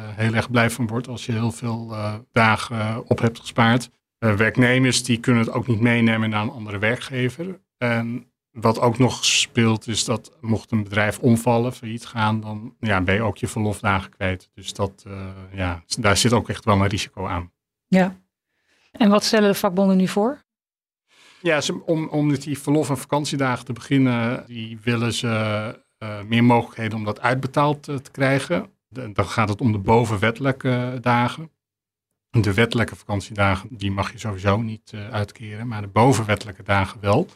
heel 0.09 0.33
erg 0.33 0.51
blij 0.51 0.69
van 0.69 0.87
wordt 0.87 1.07
als 1.07 1.25
je 1.25 1.31
heel 1.31 1.51
veel 1.51 1.95
dagen 2.31 3.07
op 3.07 3.19
hebt 3.19 3.39
gespaard. 3.39 3.89
werknemers 4.17 5.03
die 5.03 5.19
kunnen 5.19 5.43
het 5.43 5.53
ook 5.53 5.67
niet 5.67 5.79
meenemen 5.79 6.29
naar 6.29 6.41
een 6.41 6.49
andere 6.49 6.77
werkgever. 6.77 7.59
En 7.77 8.31
wat 8.51 8.79
ook 8.79 8.97
nog 8.97 9.25
speelt 9.25 9.87
is 9.87 10.05
dat 10.05 10.37
mocht 10.41 10.71
een 10.71 10.83
bedrijf 10.83 11.19
omvallen, 11.19 11.73
failliet 11.73 12.05
gaan, 12.05 12.41
dan 12.41 12.75
ja, 12.79 13.01
ben 13.01 13.15
je 13.15 13.21
ook 13.21 13.37
je 13.37 13.47
verlofdagen 13.47 14.09
kwijt. 14.09 14.49
Dus 14.53 14.73
dat, 14.73 15.05
ja, 15.51 15.83
daar 15.99 16.17
zit 16.17 16.33
ook 16.33 16.49
echt 16.49 16.65
wel 16.65 16.81
een 16.81 16.87
risico 16.87 17.25
aan. 17.27 17.51
Ja. 17.87 18.15
En 18.91 19.09
wat 19.09 19.23
stellen 19.23 19.51
de 19.51 19.57
vakbonden 19.57 19.97
nu 19.97 20.07
voor? 20.07 20.43
Ja, 21.41 21.61
ze, 21.61 21.83
om, 21.85 22.07
om 22.07 22.27
met 22.27 22.41
die 22.41 22.59
verlof- 22.59 22.89
en 22.89 22.97
vakantiedagen 22.97 23.65
te 23.65 23.73
beginnen, 23.73 24.43
die 24.47 24.79
willen 24.83 25.13
ze 25.13 25.83
meer 26.27 26.43
mogelijkheden 26.43 26.97
om 26.97 27.03
dat 27.03 27.21
uitbetaald 27.21 27.87
uh, 27.87 27.95
te 27.95 28.11
krijgen. 28.11 28.69
De, 28.87 29.11
dan 29.11 29.25
gaat 29.25 29.49
het 29.49 29.61
om 29.61 29.71
de 29.71 29.77
bovenwettelijke 29.77 30.97
dagen. 31.01 31.49
De 32.29 32.53
wettelijke 32.53 32.95
vakantiedagen, 32.95 33.69
die 33.71 33.91
mag 33.91 34.11
je 34.11 34.17
sowieso 34.17 34.61
niet 34.61 34.93
uitkeren, 35.11 35.67
maar 35.67 35.81
de 35.81 35.87
bovenwettelijke 35.87 36.63
dagen 36.63 36.99
wel. 37.01 37.27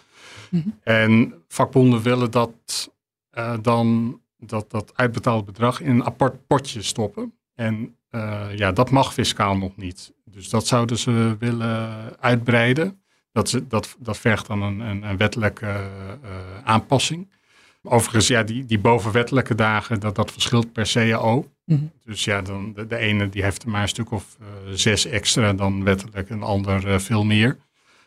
Mhm. 0.49 0.69
En 0.83 1.33
vakbonden 1.47 2.01
willen 2.01 2.31
dat 2.31 2.91
uh, 3.37 3.53
dan 3.61 4.19
dat, 4.37 4.71
dat 4.71 4.91
uitbetaalde 4.95 5.43
bedrag 5.43 5.81
in 5.81 5.89
een 5.89 6.05
apart 6.05 6.47
potje 6.47 6.81
stoppen. 6.81 7.33
En 7.55 7.95
uh, 8.11 8.47
ja, 8.55 8.71
dat 8.71 8.89
mag 8.89 9.13
fiscaal 9.13 9.57
nog 9.57 9.77
niet. 9.77 10.13
Dus 10.25 10.49
dat 10.49 10.67
zouden 10.67 10.97
ze 10.97 11.35
willen 11.39 12.19
uitbreiden. 12.19 13.01
Dat, 13.31 13.49
ze, 13.49 13.67
dat, 13.67 13.95
dat 13.99 14.17
vergt 14.17 14.47
dan 14.47 14.61
een, 14.61 14.79
een, 14.79 15.03
een 15.03 15.17
wettelijke 15.17 15.89
aanpassing. 16.63 17.29
Overigens, 17.83 18.27
ja, 18.27 18.43
die, 18.43 18.65
die 18.65 18.79
bovenwettelijke 18.79 19.55
dagen, 19.55 19.99
dat, 19.99 20.15
dat 20.15 20.31
verschilt 20.31 20.73
per 20.73 20.89
CAO. 20.93 21.49
Mm 21.65 21.77
-hmm. 21.77 21.91
Dus 22.03 22.23
ja, 22.23 22.41
dan, 22.41 22.73
de, 22.73 22.87
de, 22.87 22.97
ene 22.97 23.29
die 23.29 23.43
heeft 23.43 23.63
er 23.63 23.69
maar 23.69 23.81
een 23.81 23.87
stuk 23.87 24.11
of 24.11 24.37
zes 24.73 25.05
extra 25.05 25.53
dan 25.53 25.83
wettelijk, 25.83 26.29
een 26.29 26.43
ander 26.43 27.01
veel 27.01 27.23
meer. 27.23 27.57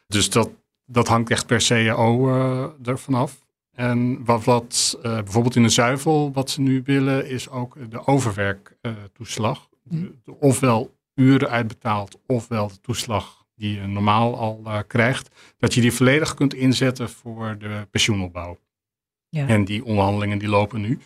Dus 0.07 0.31
dat, 0.31 0.51
dat 0.87 1.09
hangt 1.09 1.31
echt 1.31 1.47
per 1.47 1.65
CAO 1.67 2.29
uh, 2.29 2.63
eh, 2.63 2.71
ervan 2.85 3.15
af. 3.15 3.41
En 3.73 4.25
wat, 4.25 4.45
wat 4.45 4.99
bijvoorbeeld 5.03 5.57
in 5.57 5.63
de 5.63 5.69
zuivel, 5.69 6.33
wat 6.33 6.51
ze 6.51 6.61
nu 6.61 6.83
willen, 6.85 7.29
is 7.29 7.49
ook 7.49 7.91
de 7.91 8.07
overwerktoeslag. 8.07 9.69
Uh, 9.91 10.09
ofwel 10.39 10.95
uren 11.15 11.51
uitbetaald, 11.51 12.19
ofwel 12.27 12.69
de 12.69 12.81
toeslag 12.81 13.45
die 13.55 13.81
je 13.81 13.87
normaal 13.87 14.39
al 14.39 14.85
krijgt. 14.87 15.29
Dat 15.59 15.75
je 15.75 15.81
die 15.81 15.93
volledig 15.93 16.35
kunt 16.35 16.55
inzetten 16.55 17.11
voor 17.11 17.57
de 17.59 17.87
pensioenopbouw. 17.91 18.59
Ja. 19.33 19.47
En 19.47 19.65
die 19.65 19.85
onderhandelingen 19.85 20.39
die 20.39 20.49
lopen 20.49 20.81
nu. 20.81 20.99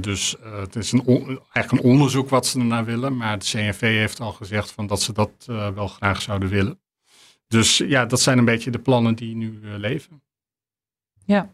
dus 0.00 0.36
het 0.42 0.76
is 0.76 0.92
een 0.92 1.04
eigenlijk 1.52 1.84
een 1.84 1.90
onderzoek 1.90 2.28
wat 2.28 2.46
ze 2.46 2.58
ernaar 2.58 2.84
willen. 2.84 3.16
Maar 3.16 3.38
de 3.38 3.44
CNV 3.44 3.80
heeft 3.80 4.20
al 4.20 4.32
gezegd 4.32 4.70
van 4.70 4.86
dat 4.86 5.02
ze 5.02 5.12
dat 5.12 5.30
wel 5.74 5.88
graag 5.88 6.22
zouden 6.22 6.48
willen. 6.48 6.80
Dus 7.48 7.76
ja, 7.76 8.06
dat 8.06 8.20
zijn 8.20 8.38
een 8.38 8.44
beetje 8.44 8.70
de 8.70 8.78
plannen 8.78 9.14
die 9.14 9.36
nu 9.36 9.60
uh, 9.62 9.76
leven. 9.76 10.22
Ja, 11.24 11.50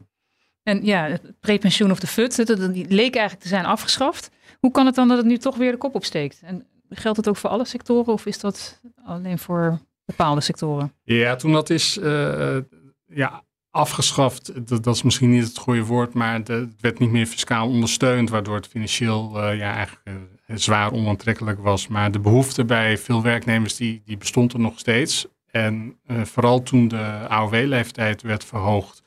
en 0.62 0.85
ja, 0.85 1.09
het 1.09 1.41
prepensioen 1.41 1.91
of 1.91 2.00
de 2.00 2.07
FUT, 2.07 2.47
die 2.73 2.88
leek 2.88 3.14
eigenlijk 3.14 3.41
te 3.43 3.49
zijn 3.49 3.64
afgeschaft. 3.64 4.31
Hoe 4.61 4.71
kan 4.71 4.87
het 4.87 4.95
dan 4.95 5.09
dat 5.09 5.17
het 5.17 5.26
nu 5.26 5.38
toch 5.38 5.57
weer 5.57 5.71
de 5.71 5.79
kop 5.79 5.95
opsteekt? 5.95 6.41
En 6.43 6.67
geldt 6.88 7.17
het 7.17 7.29
ook 7.29 7.37
voor 7.37 7.50
alle 7.50 7.64
sectoren 7.64 8.12
of 8.12 8.26
is 8.26 8.38
dat 8.38 8.81
alleen 9.05 9.38
voor 9.38 9.81
bepaalde 10.05 10.41
sectoren? 10.41 10.93
Ja, 11.02 11.37
toen 11.37 11.52
dat 11.52 11.71
is 11.71 11.99
uh, 11.99 12.59
ja, 13.07 13.45
afgeschaft, 13.73 14.69
dat, 14.69 14.85
dat, 14.85 14.95
is 14.95 15.02
misschien 15.02 15.31
niet 15.31 15.47
het 15.47 15.59
goede 15.59 15.85
woord, 15.85 16.14
maar 16.14 16.35
het 16.35 16.81
werd 16.81 16.99
niet 16.99 17.11
meer 17.11 17.26
fiscaal 17.26 17.69
ondersteund, 17.69 18.31
waardoor 18.31 18.55
het 18.57 18.67
financieel 18.67 19.31
uh, 19.37 19.59
ja, 19.59 19.75
eigenlijk 19.75 20.19
zwaar 20.47 20.93
onaantrekkelijk 20.93 21.59
was. 21.61 21.88
Maar 21.88 22.11
de 22.11 22.21
behoefte 22.21 22.64
bij 22.64 22.99
veel 22.99 23.23
werknemers, 23.23 23.76
die, 23.76 24.02
die 24.05 24.17
bestond 24.17 24.52
er 24.52 24.61
nog 24.61 24.79
steeds. 24.79 25.26
En 25.50 25.99
uh, 26.07 26.25
vooral 26.25 26.62
toen 26.62 26.88
de 26.88 27.26
AOW-leeftijd 27.29 28.23
werd 28.23 28.45
verhoogd 28.45 29.02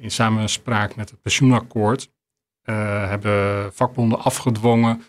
in 0.00 0.10
samenspraak 0.10 0.96
met 0.96 1.10
het 1.10 1.22
pensioenakkoord, 1.22 2.10
hebben 2.62 3.72
vakbonden 3.74 4.20
afgedwongen 4.20 5.02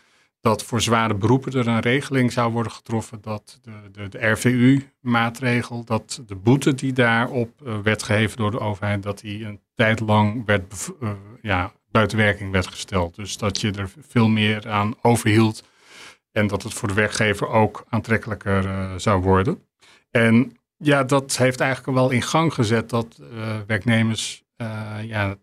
dat 0.48 0.64
voor 0.64 0.82
zware 0.82 1.14
beroepen 1.14 1.52
er 1.52 1.68
een 1.68 1.80
regeling 1.80 2.32
zou 2.32 2.52
worden 2.52 2.72
getroffen 2.72 3.22
dat 3.22 3.60
de, 3.62 3.72
de, 3.92 4.10
de 4.10 4.28
RVU-maatregel, 4.28 5.84
dat 5.84 6.22
de 6.28 6.36
boete 6.36 6.76
die 6.76 6.94
daarop 6.94 7.50
werd 7.84 8.04
geheven 8.04 8.38
door 8.38 8.52
de 8.52 8.60
overheid, 8.60 9.04
dat 9.04 9.20
die 9.20 9.46
een 9.46 9.60
tijd 9.76 10.00
lang 10.00 10.46
werd, 10.46 10.92
ja, 11.42 11.74
buiten 11.92 12.18
werking 12.18 12.52
werd 12.52 12.68
gesteld. 12.68 13.16
Dus 13.16 13.38
dat 13.38 13.62
je 13.62 13.72
er 13.72 13.90
veel 14.08 14.28
meer 14.28 14.70
aan 14.70 14.94
overhield 15.02 15.64
en 16.32 16.48
dat 16.48 16.64
het 16.64 16.74
voor 16.74 16.88
de 16.88 16.94
werkgever 16.94 17.48
ook 17.48 17.86
aantrekkelijker 17.90 18.94
zou 19.02 19.22
worden. 19.22 19.62
En 20.12 20.58
ja, 20.78 21.04
dat 21.04 21.38
heeft 21.38 21.60
eigenlijk 21.60 21.98
wel 21.98 22.10
in 22.10 22.22
gang 22.22 22.54
gezet 22.54 22.90
dat 22.90 23.22
werknemers 23.68 24.44
ja, 25.02 25.36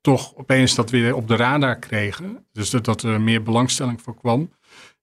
toch 0.00 0.36
opeens 0.36 0.74
dat 0.74 0.90
weer 0.90 1.14
op 1.14 1.28
de 1.28 1.36
radar 1.36 1.78
kregen. 1.78 2.46
Dus 2.52 2.70
dat, 2.70 3.02
er 3.02 3.20
meer 3.20 3.42
belangstelling 3.42 4.02
voor 4.02 4.14
kwam. 4.14 4.50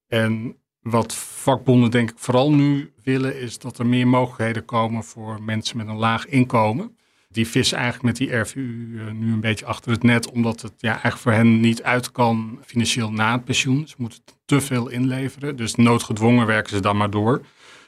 En 0.07 0.57
wat 0.81 1.15
vakbonden 1.15 1.91
denk 1.91 2.09
ik 2.09 2.17
vooral 2.19 2.51
nu 2.51 2.93
willen 3.03 3.39
is 3.39 3.59
dat 3.59 3.79
er 3.79 3.85
meer 3.85 4.07
mogelijkheden 4.07 4.65
komen 4.65 5.03
voor 5.03 5.43
mensen 5.43 5.77
met 5.77 5.87
een 5.87 5.97
laag 5.97 6.27
inkomen. 6.27 6.97
Die 7.29 7.47
vissen 7.47 7.77
eigenlijk 7.77 8.05
met 8.05 8.15
die 8.27 8.37
RVU 8.37 8.99
eh, 8.99 9.11
nu 9.11 9.31
een 9.33 9.39
beetje 9.39 9.65
achter 9.65 9.91
het 9.91 10.03
net, 10.03 10.31
omdat 10.31 10.61
het 10.61 10.73
ja, 10.77 10.91
eigenlijk 10.91 11.21
voor 11.21 11.31
hen 11.31 11.59
niet 11.59 11.83
uit 11.83 12.11
kan 12.11 12.59
financieel 12.65 13.11
na 13.11 13.31
het 13.31 13.45
pensioen. 13.45 13.87
Ze 13.87 13.95
moeten 13.97 14.19
te 14.45 14.61
veel 14.61 14.87
inleveren, 14.87 15.55
dus 15.55 15.75
noodgedwongen 15.75 16.45
werken 16.45 16.69
ze 16.69 16.81
dan 16.81 16.97
maar 16.97 17.09
door. 17.09 17.41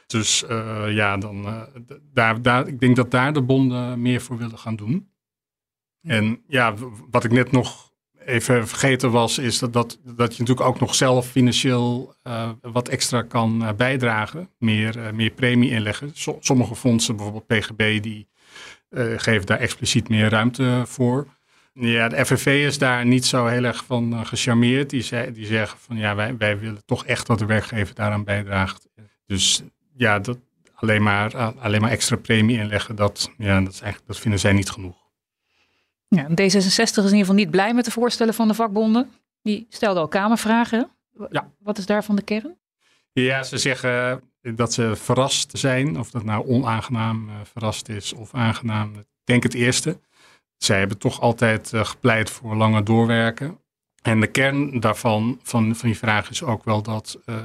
Dus 0.06 0.44
uh, 0.50 0.84
ja, 0.88 1.16
dan, 1.16 1.44
uh, 1.44 1.62
daar, 2.12 2.42
daar, 2.42 2.66
ik 2.66 2.80
denk 2.80 2.96
dat 2.96 3.10
daar 3.10 3.32
de 3.32 3.42
bonden 3.42 4.02
meer 4.02 4.20
voor 4.20 4.36
willen 4.36 4.58
gaan 4.58 4.76
doen. 4.76 5.08
En 6.02 6.42
ja, 6.46 6.74
wat 7.10 7.24
ik 7.24 7.32
net 7.32 7.52
nog 7.52 7.92
even 8.24 8.68
vergeten 8.68 9.10
was, 9.10 9.38
is 9.38 9.58
dat, 9.58 9.72
dat, 9.72 9.98
dat 10.04 10.36
je 10.36 10.40
natuurlijk 10.40 10.68
ook 10.68 10.80
nog 10.80 10.94
zelf 10.94 11.26
financieel 11.26 12.14
uh, 12.26 12.50
wat 12.62 12.88
extra 12.88 13.22
kan 13.22 13.74
bijdragen. 13.76 14.50
Meer, 14.58 15.14
meer 15.14 15.30
premie 15.30 15.70
inleggen. 15.70 16.10
So, 16.14 16.36
sommige 16.40 16.74
fondsen, 16.74 17.16
bijvoorbeeld 17.16 17.46
PGB, 17.46 18.02
die 18.02 18.28
geven 19.16 19.46
daar 19.46 19.58
expliciet 19.58 20.08
meer 20.08 20.28
ruimte 20.28 20.82
voor. 20.86 21.26
Ja, 21.72 22.08
de 22.08 22.26
FNV 22.26 22.46
is 22.66 22.78
daar 22.78 23.06
niet 23.06 23.26
zo 23.26 23.46
heel 23.46 23.64
erg 23.64 23.84
van 23.84 24.26
gecharmeerd. 24.26 24.90
Die, 24.90 25.02
ze, 25.02 25.30
die 25.32 25.46
zeggen 25.46 25.78
van 25.78 25.96
ja, 25.96 26.14
wij, 26.14 26.36
wij 26.36 26.58
willen 26.58 26.84
toch 26.84 27.06
echt 27.06 27.26
dat 27.26 27.38
de 27.38 27.46
werkgever 27.46 27.94
daaraan 27.94 28.24
bijdraagt. 28.24 28.88
Dus 29.26 29.62
ja, 29.96 30.18
dat, 30.18 30.38
alleen, 30.74 31.02
maar, 31.02 31.36
alleen 31.36 31.80
maar 31.80 31.90
extra 31.90 32.16
premie 32.16 32.58
inleggen, 32.58 32.96
dat, 32.96 33.30
ja, 33.38 33.60
dat, 33.60 33.72
is 33.72 33.80
eigenlijk, 33.80 34.12
dat 34.12 34.18
vinden 34.18 34.40
zij 34.40 34.52
niet 34.52 34.70
genoeg. 34.70 34.99
Ja, 36.16 36.26
D66 36.28 36.34
is 36.34 36.96
in 36.96 37.02
ieder 37.02 37.18
geval 37.18 37.34
niet 37.34 37.50
blij 37.50 37.74
met 37.74 37.84
de 37.84 37.90
voorstellen 37.90 38.34
van 38.34 38.48
de 38.48 38.54
vakbonden. 38.54 39.10
Die 39.42 39.66
stelden 39.68 40.02
al 40.02 40.08
Kamervragen. 40.08 40.90
Ja. 41.30 41.50
Wat 41.58 41.78
is 41.78 41.86
daarvan 41.86 42.16
de 42.16 42.22
kern? 42.22 42.58
Ja, 43.12 43.42
ze 43.42 43.58
zeggen 43.58 44.22
dat 44.40 44.72
ze 44.72 44.96
verrast 44.96 45.58
zijn. 45.58 45.98
Of 45.98 46.10
dat 46.10 46.24
nou 46.24 46.46
onaangenaam 46.46 47.28
uh, 47.28 47.34
verrast 47.42 47.88
is 47.88 48.12
of 48.12 48.34
aangenaam. 48.34 48.94
Ik 48.94 49.06
denk 49.24 49.42
het 49.42 49.54
eerste. 49.54 50.00
Zij 50.56 50.78
hebben 50.78 50.98
toch 50.98 51.20
altijd 51.20 51.72
uh, 51.72 51.84
gepleit 51.84 52.30
voor 52.30 52.56
langer 52.56 52.84
doorwerken. 52.84 53.58
En 54.02 54.20
de 54.20 54.26
kern 54.26 54.80
daarvan, 54.80 55.40
van, 55.42 55.76
van 55.76 55.88
die 55.88 55.98
vraag, 55.98 56.30
is 56.30 56.42
ook 56.42 56.64
wel 56.64 56.82
dat 56.82 57.18
uh, 57.26 57.36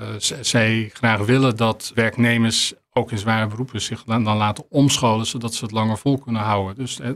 zij 0.42 0.90
graag 0.94 1.26
willen 1.26 1.58
dat 1.58 1.92
werknemers 1.96 2.74
ook 2.92 3.12
in 3.12 3.18
zware 3.18 3.48
beroepen 3.48 3.82
zich 3.82 4.04
dan, 4.04 4.24
dan, 4.24 4.38
laten 4.38 4.66
omscholen, 4.70 5.26
zodat 5.26 5.54
ze 5.54 5.64
het 5.64 5.74
langer 5.74 5.98
vol 5.98 6.18
kunnen 6.18 6.42
houden. 6.42 6.76
Dus 6.76 7.00
eh, 7.00 7.10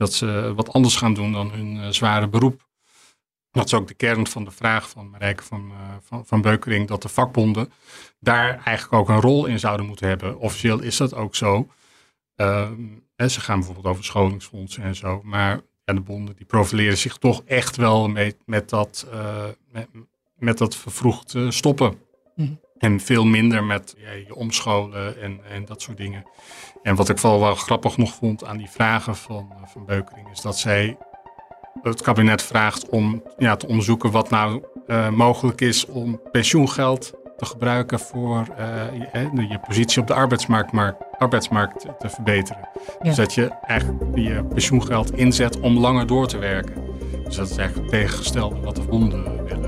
dat 0.00 0.12
ze 0.12 0.52
wat 0.56 0.72
anders 0.72 0.96
gaan 0.96 1.14
doen 1.14 1.32
dan 1.32 1.50
hun 1.50 1.76
uh, 1.76 1.88
zware 1.88 2.28
beroep. 2.28 2.68
Dat 3.50 3.66
is 3.66 3.74
ook 3.74 3.88
de 3.88 3.94
kern 3.94 4.26
van 4.26 4.44
de 4.44 4.50
vraag 4.50 4.88
van 4.88 5.10
Marijke 5.10 5.42
van, 5.42 5.72
van, 6.02 6.26
van 6.26 6.40
Beukering, 6.40 6.88
dat 6.88 7.02
de 7.02 7.08
vakbonden 7.08 7.72
daar 8.18 8.62
eigenlijk 8.64 8.92
ook 8.92 9.08
een 9.08 9.20
rol 9.20 9.46
in 9.46 9.58
zouden 9.58 9.86
moeten 9.86 10.08
hebben. 10.08 10.38
Officieel 10.38 10.80
is 10.80 10.96
dat 10.96 11.14
ook 11.14 11.34
zo. 11.34 11.68
Ehm, 12.36 12.82
ze 13.16 13.40
gaan 13.40 13.56
bijvoorbeeld 13.56 13.86
over 13.86 14.04
scholingsfondsen 14.04 14.82
en 14.82 14.96
zo, 14.96 15.20
maar 15.24 15.60
en 15.84 15.94
de 15.94 16.00
bonden 16.00 16.36
die 16.36 16.46
profileren 16.46 16.98
zich 16.98 17.16
toch 17.16 17.42
echt 17.44 17.76
wel 17.76 18.08
mee, 18.08 18.36
met, 18.44 18.68
dat, 18.68 19.06
uh, 19.12 19.44
met, 20.38 20.58
dat 20.58 20.76
vervroegd 20.76 21.34
stoppen. 21.48 21.98
Mm. 22.36 22.60
En 22.80 23.00
veel 23.00 23.24
minder 23.24 23.64
met 23.64 23.94
ja, 23.98 24.10
je 24.10 24.34
omscholen 24.34 25.20
en, 25.22 25.40
en 25.50 25.64
dat 25.64 25.82
soort 25.82 25.96
dingen. 25.96 26.24
En 26.82 26.94
wat 26.94 27.08
ik 27.08 27.18
vooral 27.18 27.40
wel 27.40 27.54
grappig 27.54 27.96
nog 27.96 28.14
vond 28.14 28.44
aan 28.44 28.56
die 28.56 28.70
vragen 28.70 29.16
van, 29.16 29.52
uh, 29.52 29.66
van 29.66 29.84
Beukering, 29.84 30.30
is 30.30 30.40
dat 30.40 30.58
zij 30.58 30.96
het 31.82 32.02
kabinet 32.02 32.42
vraagt 32.42 32.88
om 32.88 33.22
ja, 33.38 33.56
te 33.56 33.66
onderzoeken 33.66 34.10
wat 34.10 34.30
nou 34.30 34.62
mogelijk 35.10 35.60
is 35.60 35.86
om 35.86 36.20
pensioengeld 36.32 37.12
te 37.40 37.46
gebruiken 37.46 38.00
voor 38.00 38.46
uh, 38.58 38.66
je, 39.12 39.48
je, 39.48 39.58
positie 39.66 40.00
op 40.00 40.06
de 40.06 40.14
arbeidsmarkt, 40.14 40.72
arbeidsmarkt 41.18 41.86
te 41.98 42.08
verbeteren. 42.08 42.68
Dus 43.02 43.16
dat 43.16 43.34
je 43.34 43.48
eigenlijk 43.66 44.16
je 44.16 44.44
pensioengeld 44.44 45.12
inzet 45.16 45.60
om 45.60 45.78
langer 45.78 46.06
door 46.06 46.26
te 46.26 46.38
werken. 46.38 46.74
Dus 47.24 47.36
dat 47.36 47.50
is 47.50 47.56
eigenlijk 47.56 47.90
het 47.90 48.00
tegengestelde 48.00 48.60
wat 48.60 48.76
de 48.76 48.82
bonden 48.82 49.44
willen. 49.44 49.59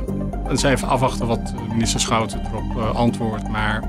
En 0.53 0.59
zij 0.59 0.73
even 0.73 0.89
afwachten 0.89 1.27
wat 1.27 1.53
minister 1.73 2.01
Schouten 2.01 2.41
erop 2.47 2.77
uh, 2.77 2.95
antwoordt. 2.95 3.49
Maar 3.49 3.83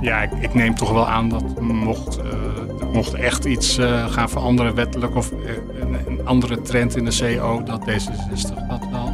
ja, 0.00 0.22
ik, 0.22 0.32
ik, 0.40 0.54
neem 0.54 0.74
toch 0.74 0.92
wel 0.92 1.06
aan 1.08 1.28
dat 1.28 1.60
mocht, 1.60 2.18
uh, 2.18 2.92
mocht 2.92 3.14
echt 3.14 3.44
iets 3.44 3.78
gaan 4.08 4.28
veranderen 4.28 4.74
wettelijk 4.74 5.16
of 5.16 5.30
een, 5.30 5.96
een, 6.06 6.26
andere 6.26 6.62
trend 6.62 6.96
in 6.96 7.04
de 7.04 7.36
CO, 7.38 7.62
dat 7.62 7.80
D66 7.80 8.68
dat 8.68 8.86
wel 8.90 9.12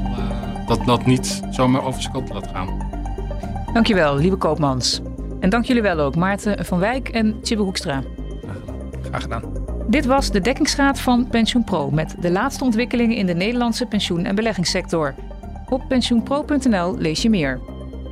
dat, 0.66 0.84
dat 0.84 1.06
niet 1.06 1.42
zomaar 1.50 1.84
over 1.84 2.02
zijn 2.02 2.12
kant 2.12 2.32
laat 2.32 2.48
gaan. 2.52 2.68
Dankjewel, 3.72 4.16
Lieve 4.16 4.36
Koopmans. 4.36 5.00
En 5.40 5.50
dank 5.50 5.64
jullie 5.64 5.82
wel 5.82 5.98
ook, 5.98 6.16
Maarten 6.16 6.64
van 6.64 6.78
Wijk 6.78 7.08
en 7.08 7.40
Tjibbe 7.42 7.62
Hoekstra. 7.62 8.02
Graag 9.02 9.22
gedaan. 9.22 9.42
Dit 9.86 10.04
was 10.06 10.30
de 10.30 10.40
dekkingsgraad 10.40 11.00
van 11.00 11.26
PensioenPro 11.28 11.90
met 11.90 12.14
de 12.20 12.30
laatste 12.30 12.64
ontwikkelingen 12.64 13.16
in 13.16 13.26
de 13.26 13.34
Nederlandse 13.34 13.86
pensioen- 13.86 14.24
en 14.24 14.34
beleggingssector. 14.34 15.14
Op 15.72 15.84
pensioenpro.nl 15.88 16.98
lees 16.98 17.22
je 17.22 17.30
meer. 17.30 17.60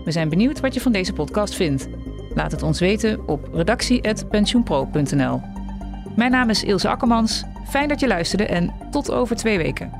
We 0.04 0.10
zijn 0.10 0.28
benieuwd 0.28 0.60
wat 0.60 0.74
je 0.74 0.80
van 0.80 0.92
deze 0.92 1.12
podcast 1.12 1.54
vindt. 1.54 1.88
Laat 2.34 2.52
het 2.52 2.62
ons 2.62 2.80
weten 2.80 3.28
op 3.28 3.48
redactie.pensioenpro.nl. 3.52 5.40
Mijn 6.16 6.30
naam 6.30 6.50
is 6.50 6.64
Ilse 6.64 6.88
Akkermans. 6.88 7.44
Fijn 7.68 7.88
dat 7.88 8.00
je 8.00 8.06
luisterde 8.06 8.46
en 8.46 8.74
tot 8.90 9.10
over 9.10 9.36
twee 9.36 9.58
weken. 9.58 9.92